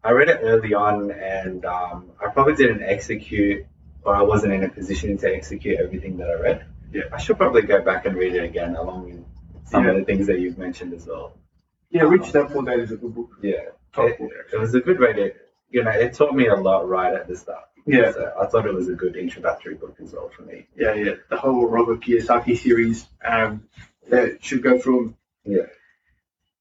I 0.03 0.11
read 0.11 0.29
it 0.29 0.39
early 0.43 0.73
on, 0.73 1.11
and 1.11 1.65
um, 1.65 2.11
I 2.23 2.29
probably 2.29 2.55
didn't 2.55 2.83
execute, 2.83 3.65
or 4.03 4.15
I 4.15 4.21
wasn't 4.21 4.53
in 4.53 4.63
a 4.63 4.69
position 4.69 5.17
to 5.17 5.33
execute 5.35 5.79
everything 5.79 6.17
that 6.17 6.29
I 6.29 6.33
read. 6.35 6.65
Yeah. 6.93 7.03
I 7.11 7.17
should 7.17 7.37
probably 7.37 7.63
go 7.63 7.81
back 7.81 8.05
and 8.05 8.15
read 8.15 8.35
it 8.35 8.43
again, 8.43 8.75
along 8.75 9.05
with 9.05 9.25
some 9.69 9.83
Yeah. 9.85 9.91
of 9.91 9.97
the 9.97 10.05
things 10.05 10.27
that 10.27 10.39
you've 10.39 10.57
mentioned 10.57 10.93
as 10.93 11.05
well. 11.07 11.37
Yeah, 11.89 12.03
Rich 12.03 12.31
Dad 12.31 12.49
Poor 12.49 12.63
Dad 12.63 12.79
is 12.79 12.91
a 12.91 12.97
good 12.97 13.13
book. 13.15 13.31
Yeah, 13.41 13.51
it, 13.97 14.19
book. 14.19 14.31
it 14.53 14.59
was 14.59 14.73
a 14.75 14.79
good 14.79 14.99
way 14.99 15.13
to, 15.13 15.33
you 15.71 15.83
know, 15.83 15.91
it 15.91 16.13
taught 16.13 16.33
me 16.35 16.47
a 16.47 16.55
lot 16.55 16.87
right 16.87 17.13
at 17.13 17.27
the 17.27 17.35
start. 17.35 17.65
Yeah, 17.85 18.11
So 18.11 18.31
I 18.39 18.45
thought 18.45 18.67
it 18.67 18.73
was 18.73 18.87
a 18.89 18.93
good 18.93 19.15
introductory 19.15 19.73
book 19.75 19.95
as 20.01 20.13
well 20.13 20.29
for 20.29 20.43
me. 20.43 20.67
yeah, 20.77 20.93
yeah. 20.93 21.13
The 21.29 21.37
whole 21.37 21.67
Robert 21.67 22.01
Kiyosaki 22.01 22.55
series. 22.57 23.07
Um, 23.25 23.67
that 24.09 24.43
should 24.43 24.61
go 24.63 24.79
through. 24.79 25.15
Yeah. 25.49 25.67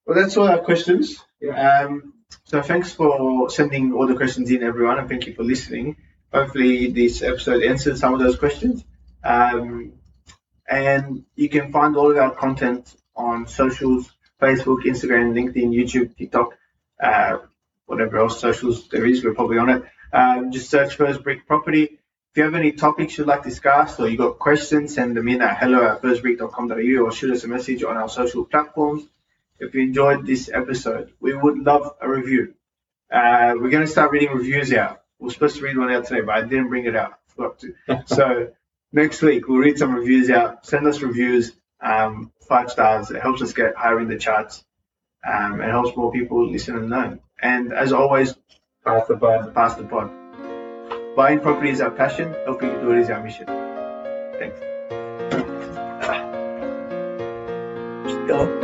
Well, 0.06 0.16
that's 0.20 0.36
all 0.36 0.48
our 0.48 0.60
questions. 0.60 1.22
Yeah. 1.40 1.84
Um, 1.84 2.14
so 2.44 2.62
thanks 2.62 2.92
for 2.92 3.50
sending 3.50 3.92
all 3.92 4.06
the 4.06 4.16
questions 4.16 4.50
in, 4.50 4.62
everyone, 4.62 4.98
and 4.98 5.08
thank 5.08 5.26
you 5.26 5.34
for 5.34 5.42
listening. 5.42 5.96
Hopefully, 6.32 6.90
this 6.90 7.22
episode 7.22 7.62
answered 7.62 7.98
some 7.98 8.14
of 8.14 8.20
those 8.20 8.36
questions. 8.36 8.84
Um, 9.22 9.92
and 10.68 11.24
you 11.34 11.48
can 11.48 11.72
find 11.72 11.96
all 11.96 12.10
of 12.10 12.16
our 12.16 12.34
content 12.34 12.94
on 13.16 13.46
socials 13.46 14.10
Facebook, 14.40 14.84
Instagram, 14.84 15.32
LinkedIn, 15.32 15.74
YouTube, 15.74 16.16
TikTok, 16.16 16.56
uh, 17.02 17.38
whatever 17.86 18.18
else 18.18 18.40
socials 18.40 18.88
there 18.88 19.04
is. 19.04 19.24
We're 19.24 19.34
probably 19.34 19.58
on 19.58 19.70
it. 19.70 19.82
Um, 20.12 20.52
just 20.52 20.70
search 20.70 20.94
First 20.94 21.22
Brick 21.22 21.46
Property. 21.46 21.98
If 22.38 22.42
you 22.42 22.52
have 22.52 22.54
any 22.54 22.70
topics 22.70 23.18
you'd 23.18 23.26
like 23.26 23.42
discussed 23.42 23.98
or 23.98 24.06
you've 24.06 24.18
got 24.20 24.38
questions, 24.38 24.94
send 24.94 25.16
them 25.16 25.26
in 25.26 25.42
at 25.42 25.58
hello 25.58 25.84
at 25.84 26.00
firstbrick.com.au 26.00 27.04
or 27.04 27.10
shoot 27.10 27.32
us 27.32 27.42
a 27.42 27.48
message 27.48 27.82
on 27.82 27.96
our 27.96 28.08
social 28.08 28.44
platforms. 28.44 29.02
If 29.58 29.74
you 29.74 29.80
enjoyed 29.80 30.24
this 30.24 30.48
episode, 30.48 31.12
we 31.18 31.34
would 31.34 31.58
love 31.58 31.96
a 32.00 32.08
review. 32.08 32.54
Uh, 33.12 33.54
we're 33.56 33.70
going 33.70 33.84
to 33.84 33.90
start 33.90 34.12
reading 34.12 34.30
reviews 34.30 34.72
out. 34.72 35.02
We're 35.18 35.30
supposed 35.30 35.56
to 35.56 35.64
read 35.64 35.76
one 35.76 35.90
out 35.90 36.04
today, 36.04 36.20
but 36.20 36.36
I 36.36 36.42
didn't 36.42 36.68
bring 36.68 36.84
it 36.84 36.94
out. 36.94 37.18
Forgot 37.34 37.58
to. 37.58 37.74
so 38.06 38.52
next 38.92 39.20
week 39.20 39.48
we'll 39.48 39.58
read 39.58 39.76
some 39.76 39.92
reviews 39.92 40.30
out. 40.30 40.64
Send 40.64 40.86
us 40.86 41.02
reviews, 41.02 41.50
um, 41.80 42.30
five 42.48 42.70
stars. 42.70 43.10
It 43.10 43.20
helps 43.20 43.42
us 43.42 43.52
get 43.52 43.74
higher 43.74 43.98
in 43.98 44.06
the 44.06 44.16
charts. 44.16 44.64
Um, 45.28 45.60
it 45.60 45.68
helps 45.70 45.96
more 45.96 46.12
people 46.12 46.48
listen 46.48 46.76
and 46.76 46.88
learn. 46.88 47.18
And 47.42 47.72
as 47.72 47.92
always, 47.92 48.32
Pass 48.84 49.08
the 49.08 49.16
bud. 49.16 49.52
pass 49.56 49.74
the 49.74 49.82
pod. 49.82 50.27
Buying 51.18 51.40
property 51.40 51.70
is 51.70 51.80
our 51.80 51.90
passion. 51.90 52.32
Helping 52.44 52.70
you 52.70 52.78
do 52.80 52.92
it 52.92 52.98
is 53.00 53.10
our 53.10 53.20
mission. 53.20 53.46
Thanks. 54.38 54.60